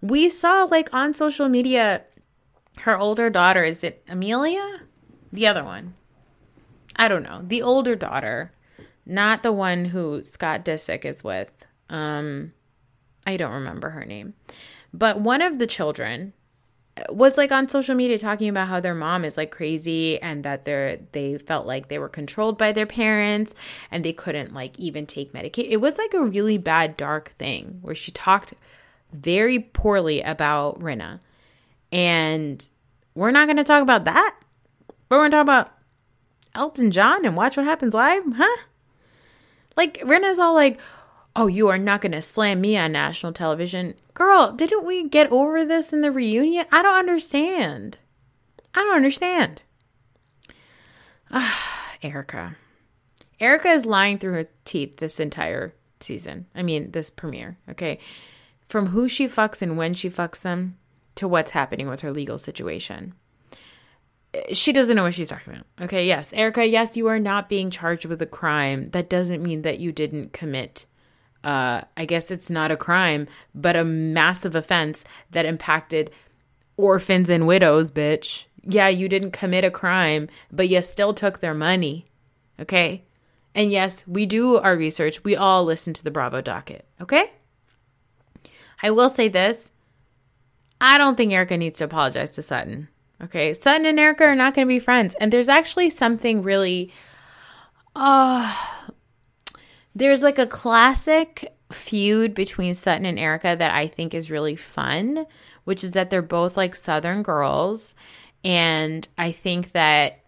We 0.00 0.30
saw 0.30 0.64
like 0.64 0.92
on 0.94 1.12
social 1.12 1.50
media 1.50 2.02
her 2.78 2.98
older 2.98 3.28
daughter, 3.28 3.62
is 3.62 3.84
it 3.84 4.02
Amelia? 4.08 4.80
The 5.32 5.46
other 5.46 5.62
one. 5.62 5.94
I 6.96 7.08
don't 7.08 7.22
know. 7.22 7.42
The 7.46 7.60
older 7.60 7.94
daughter, 7.94 8.52
not 9.04 9.42
the 9.42 9.52
one 9.52 9.84
who 9.84 10.24
Scott 10.24 10.64
Disick 10.64 11.04
is 11.04 11.22
with. 11.22 11.66
Um 11.90 12.54
I 13.26 13.36
don't 13.36 13.52
remember 13.52 13.90
her 13.90 14.06
name 14.06 14.32
but 14.92 15.20
one 15.20 15.42
of 15.42 15.58
the 15.58 15.66
children 15.66 16.32
uh, 16.96 17.12
was 17.12 17.38
like 17.38 17.50
on 17.52 17.68
social 17.68 17.94
media 17.94 18.18
talking 18.18 18.48
about 18.48 18.68
how 18.68 18.80
their 18.80 18.94
mom 18.94 19.24
is 19.24 19.36
like 19.36 19.50
crazy 19.50 20.20
and 20.20 20.44
that 20.44 20.64
they're 20.64 20.98
they 21.12 21.38
felt 21.38 21.66
like 21.66 21.88
they 21.88 21.98
were 21.98 22.08
controlled 22.08 22.58
by 22.58 22.72
their 22.72 22.86
parents 22.86 23.54
and 23.90 24.04
they 24.04 24.12
couldn't 24.12 24.52
like 24.52 24.78
even 24.78 25.06
take 25.06 25.32
medication. 25.32 25.70
It 25.70 25.80
was 25.80 25.98
like 25.98 26.14
a 26.14 26.22
really 26.22 26.58
bad 26.58 26.96
dark 26.96 27.32
thing 27.38 27.78
where 27.80 27.94
she 27.94 28.10
talked 28.12 28.54
very 29.12 29.58
poorly 29.58 30.22
about 30.22 30.80
Rinna. 30.80 31.20
And 31.90 32.66
we're 33.14 33.30
not 33.30 33.46
going 33.46 33.58
to 33.58 33.64
talk 33.64 33.82
about 33.82 34.04
that. 34.04 34.36
But 35.08 35.16
we're 35.16 35.28
going 35.28 35.30
to 35.30 35.36
talk 35.36 35.44
about 35.44 35.74
Elton 36.54 36.90
John 36.90 37.24
and 37.24 37.36
watch 37.36 37.56
what 37.56 37.66
happens 37.66 37.94
live, 37.94 38.22
huh? 38.34 38.62
Like 39.76 40.00
Rinna's 40.00 40.38
all 40.38 40.54
like, 40.54 40.78
"Oh, 41.34 41.46
you 41.46 41.68
are 41.68 41.78
not 41.78 42.00
going 42.00 42.12
to 42.12 42.22
slam 42.22 42.60
me 42.60 42.76
on 42.76 42.92
national 42.92 43.32
television." 43.32 43.94
Girl, 44.14 44.52
didn't 44.52 44.84
we 44.84 45.08
get 45.08 45.30
over 45.32 45.64
this 45.64 45.92
in 45.92 46.00
the 46.02 46.10
reunion? 46.10 46.66
I 46.70 46.82
don't 46.82 46.98
understand. 46.98 47.98
I 48.74 48.80
don't 48.80 48.96
understand. 48.96 49.62
Ah, 51.30 51.94
Erica. 52.02 52.56
Erika 53.40 53.68
is 53.68 53.86
lying 53.86 54.18
through 54.18 54.34
her 54.34 54.48
teeth 54.64 54.98
this 54.98 55.18
entire 55.18 55.74
season. 56.00 56.46
I 56.54 56.62
mean, 56.62 56.92
this 56.92 57.10
premiere, 57.10 57.58
okay? 57.68 57.98
From 58.68 58.88
who 58.88 59.08
she 59.08 59.26
fucks 59.26 59.62
and 59.62 59.76
when 59.76 59.94
she 59.94 60.08
fucks 60.08 60.40
them 60.40 60.76
to 61.16 61.26
what's 61.28 61.50
happening 61.50 61.88
with 61.88 62.00
her 62.00 62.12
legal 62.12 62.38
situation. 62.38 63.14
She 64.52 64.72
doesn't 64.72 64.96
know 64.96 65.02
what 65.02 65.14
she's 65.14 65.28
talking 65.28 65.52
about. 65.52 65.66
Okay, 65.80 66.06
yes. 66.06 66.32
Erika, 66.32 66.64
yes, 66.64 66.96
you 66.96 67.06
are 67.08 67.18
not 67.18 67.48
being 67.48 67.70
charged 67.70 68.06
with 68.06 68.22
a 68.22 68.26
crime. 68.26 68.86
That 68.86 69.10
doesn't 69.10 69.42
mean 69.42 69.62
that 69.62 69.78
you 69.78 69.92
didn't 69.92 70.32
commit 70.32 70.86
uh, 71.44 71.82
I 71.96 72.04
guess 72.04 72.30
it's 72.30 72.50
not 72.50 72.70
a 72.70 72.76
crime, 72.76 73.26
but 73.54 73.76
a 73.76 73.84
massive 73.84 74.54
offense 74.54 75.04
that 75.30 75.44
impacted 75.44 76.10
orphans 76.76 77.30
and 77.30 77.46
widows, 77.46 77.90
bitch. 77.90 78.44
Yeah, 78.62 78.88
you 78.88 79.08
didn't 79.08 79.32
commit 79.32 79.64
a 79.64 79.70
crime, 79.70 80.28
but 80.50 80.68
you 80.68 80.82
still 80.82 81.12
took 81.12 81.40
their 81.40 81.54
money. 81.54 82.06
Okay? 82.60 83.04
And 83.54 83.70
yes, 83.70 84.06
we 84.06 84.24
do 84.24 84.56
our 84.56 84.76
research. 84.76 85.24
We 85.24 85.36
all 85.36 85.64
listen 85.64 85.92
to 85.94 86.04
the 86.04 86.10
Bravo 86.10 86.40
docket. 86.40 86.86
Okay? 87.00 87.32
I 88.82 88.90
will 88.90 89.08
say 89.08 89.28
this 89.28 89.70
I 90.80 90.98
don't 90.98 91.16
think 91.16 91.32
Erika 91.32 91.56
needs 91.56 91.78
to 91.78 91.84
apologize 91.84 92.32
to 92.32 92.42
Sutton. 92.42 92.88
Okay. 93.22 93.54
Sutton 93.54 93.86
and 93.86 94.00
Erika 94.00 94.24
are 94.24 94.34
not 94.34 94.54
going 94.54 94.66
to 94.66 94.74
be 94.74 94.80
friends. 94.80 95.14
And 95.20 95.32
there's 95.32 95.48
actually 95.48 95.90
something 95.90 96.42
really, 96.42 96.92
uh, 97.94 98.52
there's 99.94 100.22
like 100.22 100.38
a 100.38 100.46
classic 100.46 101.54
feud 101.70 102.34
between 102.34 102.74
Sutton 102.74 103.06
and 103.06 103.18
Erika 103.18 103.56
that 103.58 103.74
I 103.74 103.86
think 103.86 104.14
is 104.14 104.30
really 104.30 104.56
fun, 104.56 105.26
which 105.64 105.84
is 105.84 105.92
that 105.92 106.10
they're 106.10 106.22
both 106.22 106.56
like 106.56 106.76
Southern 106.76 107.22
girls. 107.22 107.94
And 108.44 109.06
I 109.18 109.32
think 109.32 109.72
that 109.72 110.18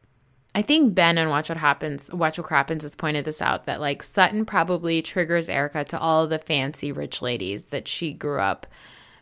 I 0.54 0.62
think 0.62 0.94
Ben 0.94 1.18
and 1.18 1.30
Watch 1.30 1.48
What 1.48 1.58
Happens, 1.58 2.12
Watch 2.12 2.38
What 2.38 2.48
Happens 2.48 2.84
has 2.84 2.94
pointed 2.94 3.24
this 3.24 3.42
out 3.42 3.66
that 3.66 3.80
like 3.80 4.02
Sutton 4.02 4.44
probably 4.44 5.02
triggers 5.02 5.48
Erika 5.48 5.82
to 5.84 5.98
all 5.98 6.26
the 6.26 6.38
fancy 6.38 6.92
rich 6.92 7.20
ladies 7.20 7.66
that 7.66 7.88
she 7.88 8.12
grew 8.12 8.40
up 8.40 8.66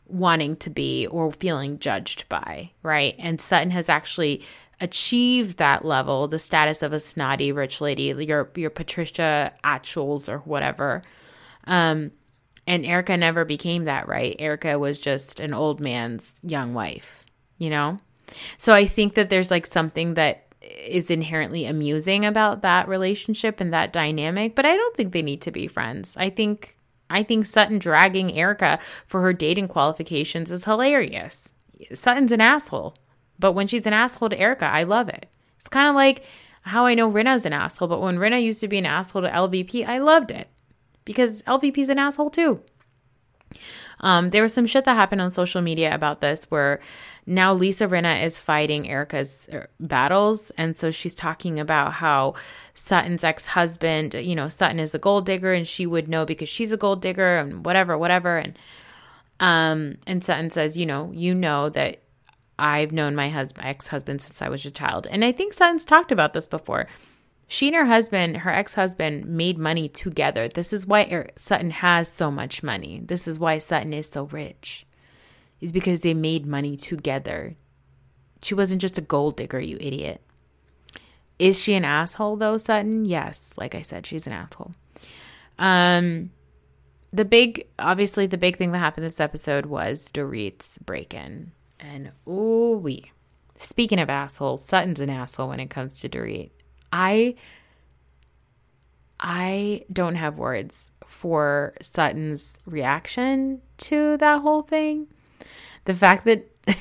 wanting 0.06 0.56
to 0.56 0.68
be 0.68 1.06
or 1.06 1.32
feeling 1.32 1.78
judged 1.78 2.28
by, 2.28 2.70
right? 2.82 3.14
And 3.18 3.40
Sutton 3.40 3.70
has 3.70 3.88
actually 3.88 4.44
achieved 4.82 5.58
that 5.58 5.84
level, 5.84 6.28
the 6.28 6.40
status 6.40 6.82
of 6.82 6.92
a 6.92 7.00
snotty 7.00 7.52
rich 7.52 7.80
lady, 7.80 8.02
your 8.02 8.50
your 8.56 8.68
Patricia 8.68 9.52
Altschul 9.64 10.28
or 10.28 10.38
whatever. 10.40 11.02
Um, 11.64 12.10
and 12.66 12.84
Erika 12.84 13.16
never 13.16 13.44
became 13.44 13.84
that, 13.84 14.08
right? 14.08 14.36
Erika 14.38 14.78
was 14.78 14.98
just 14.98 15.40
an 15.40 15.54
old 15.54 15.80
man's 15.80 16.34
young 16.42 16.74
wife, 16.74 17.24
you 17.58 17.70
know? 17.70 17.98
So 18.58 18.72
I 18.72 18.86
think 18.86 19.14
that 19.14 19.30
there's 19.30 19.50
like 19.50 19.66
something 19.66 20.14
that 20.14 20.46
is 20.60 21.10
inherently 21.10 21.64
amusing 21.66 22.24
about 22.24 22.62
that 22.62 22.88
relationship 22.88 23.60
and 23.60 23.72
that 23.72 23.92
dynamic, 23.92 24.54
but 24.54 24.66
I 24.66 24.76
don't 24.76 24.96
think 24.96 25.12
they 25.12 25.22
need 25.22 25.42
to 25.42 25.50
be 25.50 25.66
friends. 25.68 26.16
I 26.16 26.28
think 26.28 26.76
I 27.08 27.22
think 27.22 27.46
Sutton 27.46 27.78
dragging 27.78 28.36
Erika 28.36 28.78
for 29.06 29.20
her 29.20 29.32
dating 29.32 29.68
qualifications 29.68 30.50
is 30.50 30.64
hilarious. 30.64 31.52
Sutton's 31.92 32.32
an 32.32 32.40
asshole, 32.40 32.96
but 33.42 33.52
when 33.52 33.66
she's 33.66 33.86
an 33.86 33.92
asshole 33.92 34.28
to 34.28 34.38
Erika, 34.38 34.66
I 34.66 34.84
love 34.84 35.08
it. 35.08 35.26
It's 35.58 35.68
kind 35.68 35.88
of 35.88 35.96
like 35.96 36.24
how 36.62 36.86
I 36.86 36.94
know 36.94 37.10
Rinna's 37.10 37.44
an 37.44 37.52
asshole, 37.52 37.88
but 37.88 38.00
when 38.00 38.16
Rinna 38.16 38.40
used 38.40 38.60
to 38.60 38.68
be 38.68 38.78
an 38.78 38.86
asshole 38.86 39.22
to 39.22 39.28
LVP, 39.28 39.84
I 39.84 39.98
loved 39.98 40.30
it 40.30 40.48
because 41.04 41.42
LVP's 41.42 41.88
an 41.88 41.98
asshole 41.98 42.30
too. 42.30 42.62
Um, 43.98 44.30
there 44.30 44.44
was 44.44 44.54
some 44.54 44.66
shit 44.66 44.84
that 44.84 44.94
happened 44.94 45.20
on 45.20 45.32
social 45.32 45.60
media 45.60 45.92
about 45.92 46.20
this 46.20 46.44
where 46.50 46.80
now 47.26 47.52
Lisa 47.52 47.88
Rinna 47.88 48.24
is 48.24 48.38
fighting 48.38 48.88
Erika's 48.88 49.48
er, 49.52 49.68
battles. 49.80 50.50
And 50.56 50.78
so 50.78 50.92
she's 50.92 51.14
talking 51.14 51.58
about 51.58 51.94
how 51.94 52.34
Sutton's 52.74 53.24
ex 53.24 53.46
husband, 53.46 54.14
you 54.14 54.36
know, 54.36 54.48
Sutton 54.48 54.78
is 54.78 54.94
a 54.94 55.00
gold 55.00 55.26
digger 55.26 55.52
and 55.52 55.66
she 55.66 55.84
would 55.84 56.08
know 56.08 56.24
because 56.24 56.48
she's 56.48 56.72
a 56.72 56.76
gold 56.76 57.02
digger 57.02 57.38
and 57.38 57.64
whatever, 57.64 57.98
whatever. 57.98 58.38
And, 58.38 58.56
um, 59.40 59.98
and 60.06 60.22
Sutton 60.22 60.50
says, 60.50 60.78
you 60.78 60.86
know, 60.86 61.10
you 61.12 61.34
know 61.34 61.68
that 61.70 62.02
I've 62.62 62.92
known 62.92 63.16
my 63.16 63.28
husband, 63.28 63.66
ex 63.66 63.88
husband 63.88 64.22
since 64.22 64.40
I 64.40 64.48
was 64.48 64.64
a 64.64 64.70
child. 64.70 65.08
And 65.08 65.24
I 65.24 65.32
think 65.32 65.52
Sutton's 65.52 65.84
talked 65.84 66.12
about 66.12 66.32
this 66.32 66.46
before. 66.46 66.86
She 67.48 67.66
and 67.66 67.76
her 67.76 67.86
husband, 67.86 68.36
her 68.38 68.52
ex 68.52 68.74
husband, 68.74 69.26
made 69.26 69.58
money 69.58 69.88
together. 69.88 70.46
This 70.46 70.72
is 70.72 70.86
why 70.86 71.08
er- 71.10 71.30
Sutton 71.34 71.70
has 71.70 72.08
so 72.08 72.30
much 72.30 72.62
money. 72.62 73.02
This 73.04 73.26
is 73.26 73.40
why 73.40 73.58
Sutton 73.58 73.92
is 73.92 74.06
so 74.06 74.26
rich 74.26 74.86
is 75.60 75.72
because 75.72 76.02
they 76.02 76.14
made 76.14 76.46
money 76.46 76.76
together. 76.76 77.56
She 78.42 78.54
wasn't 78.54 78.80
just 78.80 78.96
a 78.96 79.02
gold 79.02 79.36
digger, 79.36 79.60
you 79.60 79.76
idiot. 79.80 80.20
Is 81.40 81.60
she 81.60 81.74
an 81.74 81.84
asshole 81.84 82.36
though, 82.36 82.58
Sutton? 82.58 83.04
Yes, 83.04 83.52
like 83.56 83.74
I 83.74 83.82
said, 83.82 84.06
she's 84.06 84.28
an 84.28 84.34
asshole. 84.34 84.72
Um 85.58 86.30
the 87.12 87.24
big 87.24 87.66
obviously 87.78 88.26
the 88.26 88.38
big 88.38 88.56
thing 88.56 88.70
that 88.70 88.78
happened 88.78 89.04
this 89.04 89.20
episode 89.20 89.66
was 89.66 90.10
Dorit's 90.12 90.78
break-in. 90.78 91.50
And 91.82 92.12
ooh 92.26 92.78
wee. 92.82 93.12
Speaking 93.56 93.98
of 93.98 94.08
assholes, 94.08 94.64
Sutton's 94.64 95.00
an 95.00 95.10
asshole 95.10 95.48
when 95.48 95.60
it 95.60 95.68
comes 95.68 96.00
to 96.00 96.08
Dorit. 96.08 96.50
I 96.92 97.34
I 99.20 99.84
don't 99.92 100.14
have 100.14 100.38
words 100.38 100.90
for 101.04 101.74
Sutton's 101.82 102.58
reaction 102.66 103.60
to 103.78 104.16
that 104.16 104.40
whole 104.40 104.62
thing 104.62 105.08
the 105.84 105.94
fact 105.94 106.24
that 106.24 106.48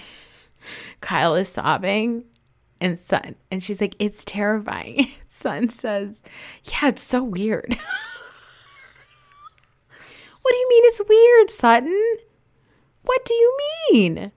Kyle 1.02 1.36
is 1.36 1.50
sobbing 1.50 2.26
and 2.80 2.98
Sutton 2.98 3.36
and 3.50 3.64
she's 3.64 3.82
like, 3.82 3.96
it's 4.00 4.24
terrifying. 4.26 5.12
Sutton 5.28 5.70
says, 5.70 6.22
Yeah, 6.66 6.90
it's 6.90 7.04
so 7.04 7.24
weird. 7.24 7.74
what 10.42 10.52
do 10.52 10.58
you 10.58 10.70
mean 10.70 10.84
it's 10.86 11.02
weird, 11.08 11.50
Sutton? 11.50 12.18
What 13.04 13.26
do 13.26 13.34
you 13.34 13.58
mean? 13.92 14.32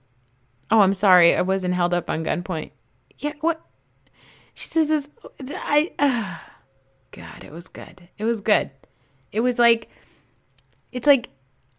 Oh, 0.71 0.79
I'm 0.79 0.93
sorry. 0.93 1.35
I 1.35 1.41
wasn't 1.41 1.73
held 1.73 1.93
up 1.93 2.09
on 2.09 2.25
gunpoint. 2.25 2.71
Yeah, 3.19 3.33
what? 3.41 3.61
She 4.53 4.67
says, 4.67 5.09
I, 5.39 5.91
uh, 5.99 6.37
God, 7.11 7.43
it 7.43 7.51
was 7.51 7.67
good. 7.67 8.07
It 8.17 8.23
was 8.23 8.41
good. 8.41 8.71
It 9.31 9.41
was 9.41 9.59
like, 9.59 9.89
it's 10.91 11.07
like 11.07 11.29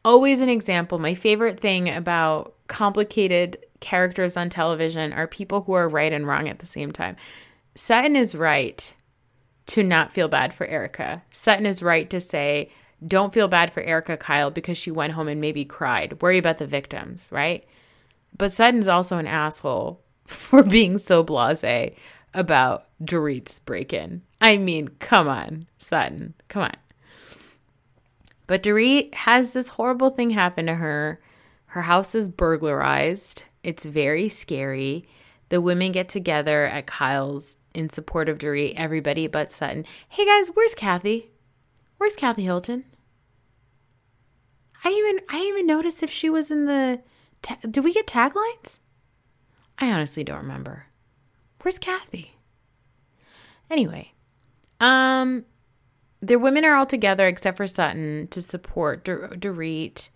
always 0.04 0.42
an 0.42 0.48
example. 0.48 0.98
My 0.98 1.14
favorite 1.14 1.58
thing 1.58 1.88
about 1.88 2.54
complicated 2.68 3.58
characters 3.80 4.36
on 4.36 4.48
television 4.48 5.12
are 5.12 5.26
people 5.26 5.62
who 5.62 5.72
are 5.72 5.88
right 5.88 6.12
and 6.12 6.26
wrong 6.26 6.48
at 6.48 6.58
the 6.58 6.66
same 6.66 6.92
time. 6.92 7.16
Sutton 7.74 8.16
is 8.16 8.34
right 8.34 8.94
to 9.66 9.82
not 9.82 10.12
feel 10.12 10.28
bad 10.28 10.54
for 10.54 10.66
Erika. 10.66 11.22
Sutton 11.30 11.66
is 11.66 11.82
right 11.82 12.08
to 12.10 12.20
say, 12.20 12.70
don't 13.06 13.34
feel 13.34 13.48
bad 13.48 13.72
for 13.72 13.82
Erika 13.82 14.16
Kyle 14.16 14.50
because 14.50 14.78
she 14.78 14.90
went 14.90 15.12
home 15.12 15.28
and 15.28 15.40
maybe 15.40 15.64
cried. 15.64 16.20
Worry 16.22 16.38
about 16.38 16.58
the 16.58 16.66
victims, 16.66 17.28
right? 17.30 17.66
But 18.36 18.52
Sutton's 18.52 18.88
also 18.88 19.18
an 19.18 19.26
asshole 19.26 20.02
for 20.26 20.62
being 20.62 20.98
so 20.98 21.22
blase 21.22 21.92
about 22.34 22.86
Dorit's 23.02 23.60
break 23.60 23.92
in. 23.92 24.22
I 24.40 24.56
mean, 24.56 24.88
come 24.98 25.28
on, 25.28 25.66
Sutton, 25.78 26.34
come 26.48 26.62
on. 26.62 26.76
But 28.46 28.62
Dorit 28.62 29.12
has 29.14 29.52
this 29.52 29.70
horrible 29.70 30.10
thing 30.10 30.30
happen 30.30 30.66
to 30.66 30.74
her 30.74 31.20
her 31.76 31.82
house 31.82 32.14
is 32.14 32.28
burglarized. 32.28 33.42
It's 33.62 33.84
very 33.84 34.30
scary. 34.30 35.06
The 35.50 35.60
women 35.60 35.92
get 35.92 36.08
together 36.08 36.64
at 36.64 36.86
Kyle's 36.86 37.58
in 37.74 37.90
support 37.90 38.30
of 38.30 38.38
Dorit, 38.38 38.74
everybody 38.76 39.26
but 39.26 39.52
Sutton. 39.52 39.84
Hey 40.08 40.24
guys, 40.24 40.48
where's 40.54 40.74
Kathy? 40.74 41.30
Where's 41.98 42.16
Kathy 42.16 42.44
Hilton? 42.44 42.84
I 44.84 44.88
didn't 44.90 45.06
even 45.06 45.20
I 45.28 45.32
didn't 45.32 45.48
even 45.48 45.66
notice 45.66 46.02
if 46.02 46.10
she 46.10 46.30
was 46.30 46.50
in 46.50 46.66
the 46.66 47.00
ta- 47.46 47.68
Did 47.68 47.84
we 47.84 47.92
get 47.92 48.06
taglines? 48.06 48.78
I 49.78 49.90
honestly 49.90 50.24
don't 50.24 50.38
remember. 50.38 50.86
Where's 51.62 51.78
Kathy? 51.78 52.36
Anyway, 53.70 54.12
um 54.80 55.44
the 56.22 56.36
women 56.38 56.64
are 56.64 56.74
all 56.74 56.86
together 56.86 57.26
except 57.26 57.56
for 57.56 57.66
Sutton 57.66 58.26
to 58.28 58.40
support 58.40 59.04
Dorit. 59.04 60.08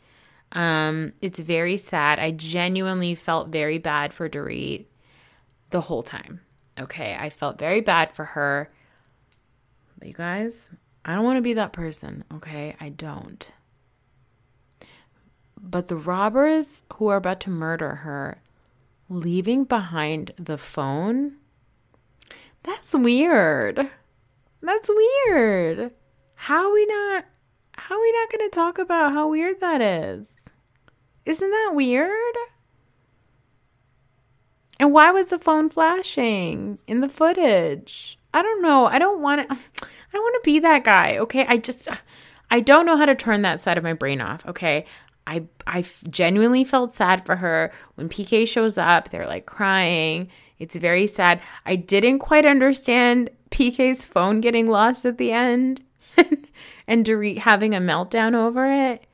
Um, 0.53 1.13
it's 1.21 1.39
very 1.39 1.77
sad. 1.77 2.19
I 2.19 2.33
genuinely 2.33 3.15
felt 3.15 3.49
very 3.49 3.79
bad 3.79 4.13
for 4.13 4.29
Dorit 4.29 4.87
the 5.71 5.83
whole 5.83 6.03
time. 6.03 6.41
Okay, 6.79 7.17
I 7.19 7.31
felt 7.31 7.59
very 7.59 7.81
bad 7.81 8.13
for 8.13 8.25
her. 8.25 8.71
But 9.99 10.09
you 10.09 10.15
guys, 10.15 10.71
I 11.05 11.15
don't 11.15 11.25
want 11.25 11.37
to 11.37 11.43
be 11.43 11.53
that 11.55 11.73
person, 11.73 12.25
okay? 12.35 12.75
I 12.81 12.89
don't. 12.89 13.47
But 15.63 15.89
the 15.89 15.97
robbers 15.97 16.83
who 16.95 17.09
are 17.09 17.17
about 17.17 17.41
to 17.41 17.51
murder 17.51 17.97
her, 17.97 18.43
leaving 19.09 19.65
behind 19.65 20.33
the 20.39 20.57
phone, 20.57 21.37
that's 22.63 22.95
weird. 22.95 23.91
That's 24.63 24.89
weird. 24.89 25.93
How 26.35 26.73
we 26.73 26.87
not 26.87 27.25
how 27.75 27.95
are 27.95 28.01
we 28.01 28.13
not 28.13 28.31
going 28.31 28.51
to 28.51 28.55
talk 28.55 28.79
about 28.79 29.13
how 29.13 29.29
weird 29.29 29.61
that 29.61 29.81
is? 29.81 30.35
Isn't 31.25 31.51
that 31.51 31.73
weird? 31.75 32.35
And 34.79 34.93
why 34.93 35.11
was 35.11 35.29
the 35.29 35.39
phone 35.39 35.69
flashing 35.71 36.79
in 36.87 37.01
the 37.01 37.09
footage? 37.09 38.19
I 38.33 38.43
don't 38.43 38.63
know. 38.63 38.87
I 38.87 38.99
don't 38.99 39.21
want 39.21 39.49
to 39.49 39.55
I 39.55 40.13
don't 40.13 40.23
want 40.23 40.43
to 40.43 40.51
be 40.51 40.59
that 40.61 40.85
guy, 40.85 41.19
okay? 41.19 41.47
I 41.47 41.59
just 41.59 41.89
I 42.51 42.61
don't 42.61 42.87
know 42.87 42.97
how 42.97 43.07
to 43.07 43.15
turn 43.15 43.43
that 43.43 43.61
side 43.61 43.79
of 43.79 43.85
my 43.85 43.93
brain 43.93 44.21
off, 44.21 44.45
okay? 44.47 44.87
I 45.27 45.45
I 45.67 45.85
genuinely 46.09 46.65
felt 46.65 46.93
sad 46.93 47.25
for 47.25 47.37
her 47.37 47.73
when 47.95 48.09
PK 48.09 48.47
shows 48.47 48.79
up. 48.79 49.11
They're 49.11 49.27
like 49.27 49.47
crying. 49.47 50.29
It's 50.59 50.77
very 50.77 51.07
sad. 51.07 51.41
I 51.65 51.77
didn't 51.77 52.19
quite 52.19 52.45
understand 52.45 53.31
PK's 53.51 54.05
phone 54.05 54.41
getting 54.41 54.69
lost 54.69 55.05
at 55.05 55.19
the 55.19 55.33
end 55.33 55.83
and 56.87 57.05
Dorit 57.05 57.39
having 57.39 57.75
a 57.75 57.81
meltdown 57.81 58.35
over 58.35 58.71
it. 58.71 59.05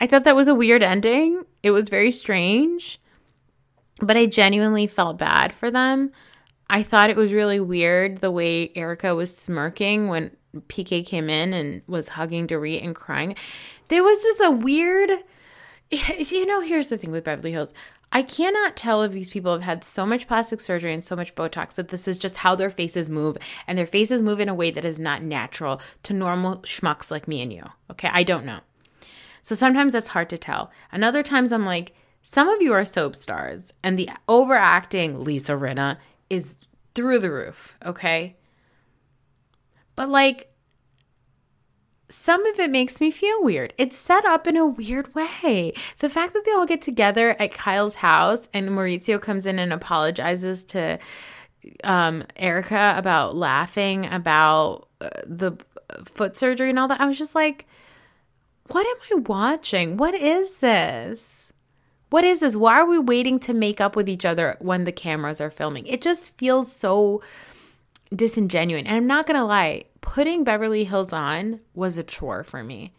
I 0.00 0.06
thought 0.06 0.24
that 0.24 0.36
was 0.36 0.48
a 0.48 0.54
weird 0.54 0.82
ending. 0.82 1.44
It 1.62 1.72
was 1.72 1.88
very 1.88 2.10
strange, 2.12 3.00
but 4.00 4.16
I 4.16 4.26
genuinely 4.26 4.86
felt 4.86 5.18
bad 5.18 5.52
for 5.52 5.70
them. 5.70 6.12
I 6.70 6.82
thought 6.82 7.10
it 7.10 7.16
was 7.16 7.32
really 7.32 7.60
weird 7.60 8.18
the 8.18 8.30
way 8.30 8.70
Erika 8.76 9.14
was 9.14 9.36
smirking 9.36 10.08
when 10.08 10.36
PK 10.54 11.04
came 11.04 11.28
in 11.28 11.52
and 11.52 11.82
was 11.86 12.08
hugging 12.08 12.46
Dorit 12.46 12.84
and 12.84 12.94
crying. 12.94 13.36
There 13.88 14.02
was 14.02 14.22
just 14.22 14.40
a 14.40 14.50
weird 14.50 15.10
you 15.90 16.44
know, 16.46 16.60
here's 16.60 16.88
the 16.88 16.98
thing 16.98 17.10
with 17.10 17.24
Beverly 17.24 17.52
Hills. 17.52 17.72
I 18.12 18.22
cannot 18.22 18.76
tell 18.76 19.02
if 19.02 19.12
these 19.12 19.30
people 19.30 19.52
have 19.52 19.62
had 19.62 19.84
so 19.84 20.06
much 20.06 20.26
plastic 20.26 20.60
surgery 20.60 20.94
and 20.94 21.04
so 21.04 21.16
much 21.16 21.34
Botox 21.34 21.74
that 21.74 21.88
this 21.88 22.08
is 22.08 22.18
just 22.18 22.38
how 22.38 22.54
their 22.54 22.70
faces 22.70 23.10
move, 23.10 23.36
and 23.66 23.76
their 23.76 23.86
faces 23.86 24.22
move 24.22 24.40
in 24.40 24.48
a 24.48 24.54
way 24.54 24.70
that 24.70 24.84
is 24.84 24.98
not 24.98 25.22
natural 25.22 25.80
to 26.04 26.14
normal 26.14 26.58
schmucks 26.58 27.10
like 27.10 27.28
me 27.28 27.42
and 27.42 27.52
you. 27.52 27.64
Okay, 27.90 28.08
I 28.10 28.22
don't 28.22 28.46
know. 28.46 28.60
So 29.42 29.54
sometimes 29.54 29.92
that's 29.92 30.08
hard 30.08 30.30
to 30.30 30.38
tell. 30.38 30.70
And 30.90 31.04
other 31.04 31.22
times 31.22 31.52
I'm 31.52 31.66
like, 31.66 31.94
some 32.22 32.48
of 32.48 32.60
you 32.62 32.72
are 32.72 32.84
soap 32.84 33.14
stars, 33.14 33.72
and 33.82 33.98
the 33.98 34.10
overacting 34.26 35.20
Lisa 35.20 35.52
Rinna 35.52 35.98
is 36.28 36.56
through 36.94 37.18
the 37.18 37.30
roof. 37.30 37.76
Okay, 37.84 38.36
but 39.96 40.08
like 40.08 40.47
some 42.08 42.46
of 42.46 42.58
it 42.58 42.70
makes 42.70 43.00
me 43.00 43.10
feel 43.10 43.42
weird. 43.42 43.74
It's 43.76 43.96
set 43.96 44.24
up 44.24 44.46
in 44.46 44.56
a 44.56 44.66
weird 44.66 45.14
way. 45.14 45.72
The 45.98 46.08
fact 46.08 46.32
that 46.32 46.44
they 46.44 46.52
all 46.52 46.66
get 46.66 46.80
together 46.80 47.36
at 47.38 47.52
Kyle's 47.52 47.96
house 47.96 48.48
and 48.54 48.70
Mauricio 48.70 49.20
comes 49.20 49.46
in 49.46 49.58
and 49.58 49.72
apologizes 49.72 50.64
to 50.64 50.98
um, 51.84 52.24
Erika 52.36 52.94
about 52.96 53.36
laughing 53.36 54.06
about 54.06 54.88
uh, 55.00 55.10
the 55.26 55.52
foot 56.04 56.36
surgery 56.36 56.70
and 56.70 56.78
all 56.78 56.88
that, 56.88 57.00
I 57.00 57.06
was 57.06 57.18
just 57.18 57.34
like, 57.34 57.66
what 58.68 58.86
am 58.86 59.18
I 59.18 59.20
watching? 59.22 59.96
What 59.96 60.14
is 60.14 60.58
this? 60.58 61.52
What 62.10 62.24
is 62.24 62.40
this? 62.40 62.56
Why 62.56 62.74
are 62.74 62.86
we 62.86 62.98
waiting 62.98 63.38
to 63.40 63.52
make 63.52 63.80
up 63.80 63.96
with 63.96 64.08
each 64.08 64.24
other 64.24 64.56
when 64.60 64.84
the 64.84 64.92
cameras 64.92 65.40
are 65.40 65.50
filming? 65.50 65.86
It 65.86 66.00
just 66.00 66.36
feels 66.38 66.72
so 66.72 67.22
disingenuous. 68.14 68.84
And 68.86 68.96
I'm 68.96 69.06
not 69.06 69.26
going 69.26 69.38
to 69.38 69.44
lie, 69.44 69.84
putting 70.00 70.44
Beverly 70.44 70.84
Hills 70.84 71.12
on 71.12 71.60
was 71.74 71.98
a 71.98 72.02
chore 72.02 72.44
for 72.44 72.62
me. 72.62 72.92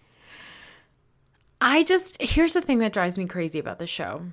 I 1.62 1.84
just, 1.84 2.22
here's 2.22 2.54
the 2.54 2.62
thing 2.62 2.80
that 2.80 2.94
drives 2.94 3.18
me 3.18 3.26
crazy 3.26 3.60
about 3.60 3.80
the 3.80 3.88
show. 3.88 4.24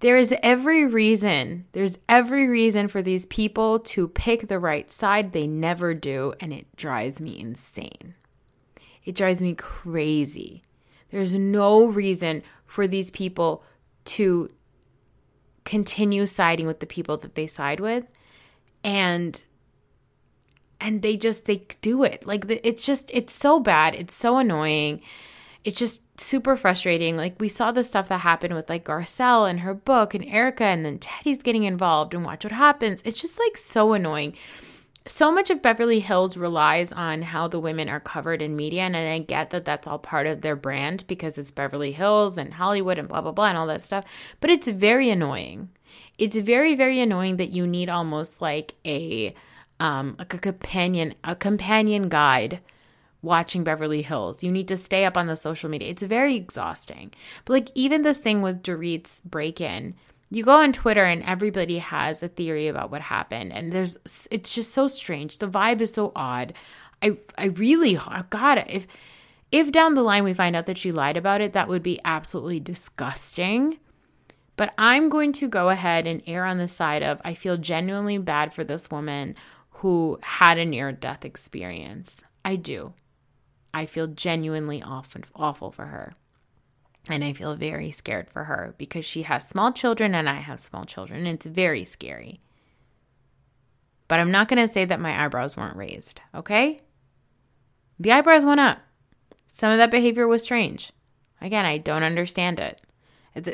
There 0.00 0.16
is 0.16 0.34
every 0.42 0.84
reason, 0.86 1.66
there's 1.72 1.98
every 2.08 2.48
reason 2.48 2.88
for 2.88 3.02
these 3.02 3.26
people 3.26 3.78
to 3.80 4.08
pick 4.08 4.48
the 4.48 4.58
right 4.58 4.90
side. 4.90 5.32
They 5.32 5.46
never 5.46 5.94
do, 5.94 6.34
and 6.40 6.52
it 6.52 6.74
drives 6.76 7.20
me 7.20 7.38
insane. 7.38 8.14
It 9.04 9.14
drives 9.14 9.40
me 9.40 9.54
crazy. 9.54 10.62
There's 11.10 11.34
no 11.34 11.86
reason 11.86 12.42
for 12.66 12.86
these 12.86 13.10
people 13.10 13.62
to 14.06 14.50
continue 15.64 16.26
siding 16.26 16.66
with 16.66 16.80
the 16.80 16.86
people 16.86 17.16
that 17.18 17.34
they 17.34 17.46
side 17.46 17.80
with. 17.80 18.04
And 18.82 19.42
and 20.80 21.02
they 21.02 21.16
just 21.16 21.44
they 21.46 21.66
do 21.80 22.04
it. 22.04 22.26
Like 22.26 22.44
it's 22.48 22.84
just 22.84 23.10
it's 23.12 23.32
so 23.32 23.60
bad. 23.60 23.94
It's 23.94 24.14
so 24.14 24.38
annoying. 24.38 25.00
It's 25.64 25.78
just 25.78 26.02
super 26.20 26.56
frustrating. 26.56 27.16
Like 27.16 27.40
we 27.40 27.48
saw 27.48 27.72
the 27.72 27.84
stuff 27.84 28.08
that 28.08 28.18
happened 28.18 28.54
with 28.54 28.70
like 28.70 28.84
garcelle 28.84 29.48
and 29.48 29.60
her 29.60 29.74
book 29.74 30.14
and 30.14 30.24
erika 30.24 30.64
and 30.64 30.84
then 30.84 30.98
teddy's 30.98 31.42
getting 31.42 31.64
involved 31.64 32.14
and 32.14 32.24
watch 32.24 32.44
what 32.44 32.52
happens. 32.52 33.02
It's 33.04 33.20
just 33.20 33.38
like 33.38 33.56
so 33.56 33.92
annoying. 33.92 34.34
So 35.06 35.32
much 35.32 35.48
of 35.48 35.62
beverly 35.62 36.00
hills 36.00 36.36
relies 36.36 36.92
on 36.92 37.22
how 37.22 37.48
the 37.48 37.58
women 37.58 37.88
are 37.88 37.98
covered 37.98 38.42
in 38.42 38.54
media 38.56 38.82
and 38.82 38.94
i 38.94 39.18
get 39.20 39.48
that 39.50 39.64
that's 39.64 39.86
all 39.86 39.98
part 39.98 40.26
of 40.26 40.42
their 40.42 40.54
brand 40.54 41.06
because 41.06 41.38
it's 41.38 41.50
beverly 41.50 41.92
hills 41.92 42.36
and 42.36 42.52
hollywood 42.52 42.98
and 42.98 43.08
blah 43.08 43.22
blah 43.22 43.32
blah 43.32 43.46
and 43.46 43.56
all 43.56 43.66
that 43.66 43.80
stuff 43.80 44.04
but 44.40 44.50
it's 44.50 44.68
very 44.68 45.08
annoying. 45.08 45.70
It's 46.18 46.36
very 46.36 46.74
very 46.74 47.00
annoying 47.00 47.38
that 47.38 47.48
you 47.50 47.66
need 47.66 47.88
almost 47.88 48.42
like 48.42 48.74
a 48.84 49.34
um, 49.80 50.16
like 50.18 50.34
a 50.34 50.38
companion 50.38 51.14
a 51.24 51.36
companion 51.36 52.08
guide 52.08 52.60
watching 53.22 53.64
Beverly 53.64 54.02
Hills. 54.02 54.42
You 54.42 54.50
need 54.50 54.68
to 54.68 54.76
stay 54.76 55.04
up 55.04 55.16
on 55.16 55.26
the 55.26 55.36
social 55.36 55.68
media. 55.68 55.90
It's 55.90 56.02
very 56.02 56.36
exhausting. 56.36 57.12
But 57.44 57.52
like 57.52 57.68
even 57.74 58.02
this 58.02 58.18
thing 58.18 58.42
with 58.42 58.62
Dorit's 58.62 59.20
break-in, 59.24 59.94
you 60.30 60.44
go 60.44 60.52
on 60.52 60.72
Twitter 60.72 61.04
and 61.04 61.22
everybody 61.24 61.78
has 61.78 62.22
a 62.22 62.28
theory 62.28 62.68
about 62.68 62.90
what 62.90 63.00
happened 63.00 63.52
and 63.52 63.72
there's 63.72 63.96
it's 64.30 64.52
just 64.52 64.72
so 64.72 64.88
strange. 64.88 65.38
The 65.38 65.48
vibe 65.48 65.80
is 65.80 65.92
so 65.92 66.12
odd. 66.14 66.54
I 67.02 67.16
I 67.36 67.46
really 67.46 67.98
God 68.30 68.64
if 68.68 68.86
if 69.50 69.72
down 69.72 69.94
the 69.94 70.02
line 70.02 70.24
we 70.24 70.34
find 70.34 70.54
out 70.54 70.66
that 70.66 70.78
she 70.78 70.92
lied 70.92 71.16
about 71.16 71.40
it, 71.40 71.54
that 71.54 71.68
would 71.68 71.82
be 71.82 72.00
absolutely 72.04 72.60
disgusting. 72.60 73.78
But 74.56 74.74
I'm 74.76 75.08
going 75.08 75.32
to 75.34 75.48
go 75.48 75.70
ahead 75.70 76.06
and 76.06 76.22
err 76.26 76.44
on 76.44 76.58
the 76.58 76.68
side 76.68 77.02
of 77.02 77.22
I 77.24 77.34
feel 77.34 77.56
genuinely 77.56 78.18
bad 78.18 78.52
for 78.52 78.64
this 78.64 78.90
woman 78.90 79.36
who 79.78 80.18
had 80.22 80.58
a 80.58 80.64
near 80.64 80.90
death 80.90 81.24
experience. 81.24 82.22
I 82.44 82.56
do. 82.56 82.94
I 83.72 83.86
feel 83.86 84.08
genuinely 84.08 84.82
awful, 84.82 85.20
awful 85.36 85.70
for 85.70 85.86
her. 85.86 86.14
And 87.08 87.22
I 87.22 87.32
feel 87.32 87.54
very 87.54 87.90
scared 87.90 88.28
for 88.28 88.44
her 88.44 88.74
because 88.76 89.04
she 89.04 89.22
has 89.22 89.48
small 89.48 89.72
children 89.72 90.14
and 90.14 90.28
I 90.28 90.40
have 90.40 90.58
small 90.58 90.84
children. 90.84 91.26
It's 91.26 91.46
very 91.46 91.84
scary. 91.84 92.40
But 94.08 94.18
I'm 94.18 94.32
not 94.32 94.48
going 94.48 94.66
to 94.66 94.72
say 94.72 94.84
that 94.84 95.00
my 95.00 95.24
eyebrows 95.24 95.56
weren't 95.56 95.76
raised, 95.76 96.22
okay? 96.34 96.80
The 98.00 98.12
eyebrows 98.12 98.44
went 98.44 98.60
up. 98.60 98.78
Some 99.46 99.70
of 99.70 99.78
that 99.78 99.90
behavior 99.90 100.26
was 100.26 100.42
strange. 100.42 100.92
Again, 101.40 101.66
I 101.66 101.78
don't 101.78 102.02
understand 102.02 102.58
it. 102.58 102.80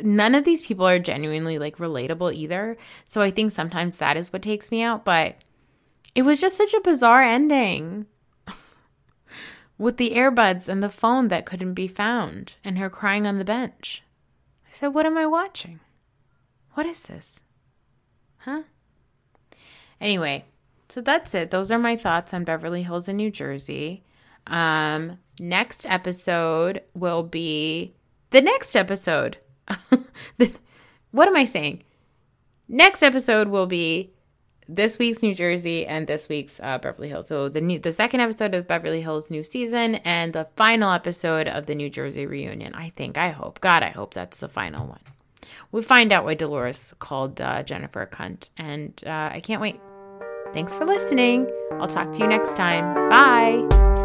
None 0.03 0.35
of 0.35 0.45
these 0.45 0.65
people 0.65 0.87
are 0.87 0.99
genuinely 0.99 1.59
like 1.59 1.77
relatable 1.77 2.35
either. 2.35 2.79
So 3.05 3.21
I 3.21 3.31
think 3.31 3.51
sometimes 3.53 3.99
that 3.99 4.17
is 4.17 4.33
what 4.33 4.41
takes 4.41 4.71
me 4.71 4.83
out. 4.83 5.05
But 5.05 5.37
it 6.15 6.23
was 6.23 6.41
just 6.41 6.57
such 6.57 6.75
a 6.75 6.81
bizarre 6.81 7.23
ending. 7.23 8.07
With 9.79 9.97
the 9.97 10.11
earbuds 10.11 10.69
and 10.69 10.83
the 10.83 10.89
phone 10.89 11.29
that 11.29 11.47
couldn't 11.47 11.75
be 11.75 11.89
found, 11.89 12.55
and 12.63 12.79
her 12.79 12.89
crying 12.89 13.27
on 13.27 13.39
the 13.39 13.45
bench. 13.45 14.03
I 14.67 14.71
said, 14.71 14.89
What 14.89 15.07
am 15.07 15.19
I 15.19 15.27
watching? 15.27 15.81
What 16.75 16.87
is 16.87 17.03
this? 17.03 17.41
Huh? 18.39 18.63
Anyway, 20.01 20.45
so 20.89 21.01
that's 21.01 21.35
it. 21.35 21.51
Those 21.51 21.73
are 21.73 21.79
my 21.79 21.97
thoughts 21.97 22.35
on 22.35 22.45
Beverly 22.45 22.83
Hills 22.83 23.09
in 23.09 23.17
New 23.17 23.31
Jersey. 23.31 24.05
Um, 24.47 25.19
next 25.41 25.87
episode 25.87 26.83
will 26.95 27.23
be 27.23 27.95
the 28.31 28.43
next 28.43 28.77
episode. 28.77 29.39
the, 30.39 30.53
what 31.11 31.29
am 31.29 31.37
I 31.37 31.45
saying? 31.45 31.83
Next 32.69 33.03
episode 33.03 33.49
will 33.49 33.67
be 33.67 34.14
this 34.69 34.99
week's 34.99 35.23
New 35.23 35.35
Jersey 35.35 35.87
and 35.87 36.07
this 36.07 36.29
week's 36.29 36.61
uh, 36.61 36.79
Beverly 36.79 37.09
Hills. 37.09 37.29
So 37.29 37.49
the 37.49 37.61
new, 37.61 37.79
the 37.79 37.93
second 37.93 38.21
episode 38.21 38.55
of 38.55 38.67
Beverly 38.67 39.03
Hills 39.03 39.31
new 39.31 39.43
season 39.43 39.97
and 39.97 40.33
the 40.33 40.47
final 40.57 40.93
episode 40.93 41.49
of 41.49 41.67
the 41.67 41.75
New 41.75 41.91
Jersey 41.91 42.27
reunion. 42.27 42.75
I 42.75 42.91
think, 42.91 43.19
I 43.19 43.31
hope, 43.31 43.61
God, 43.61 43.83
I 43.83 43.91
hope 43.91 44.15
that's 44.15 44.41
the 44.41 44.49
final 44.49 44.87
one. 44.87 45.01
We 45.73 45.83
find 45.83 46.13
out 46.13 46.25
why 46.25 46.35
Dolores 46.35 46.95
called 46.99 47.41
uh, 47.41 47.63
Jennifer 47.63 48.03
a 48.03 48.07
cunt, 48.07 48.49
and 48.57 49.01
uh, 49.07 49.31
I 49.33 49.41
can't 49.41 49.61
wait. 49.61 49.81
Thanks 50.53 50.75
for 50.75 50.85
listening. 50.85 51.51
I'll 51.73 51.89
talk 51.89 52.13
to 52.13 52.19
you 52.19 52.29
next 52.29 52.55
time. 52.55 52.95
Bye. 53.11 54.04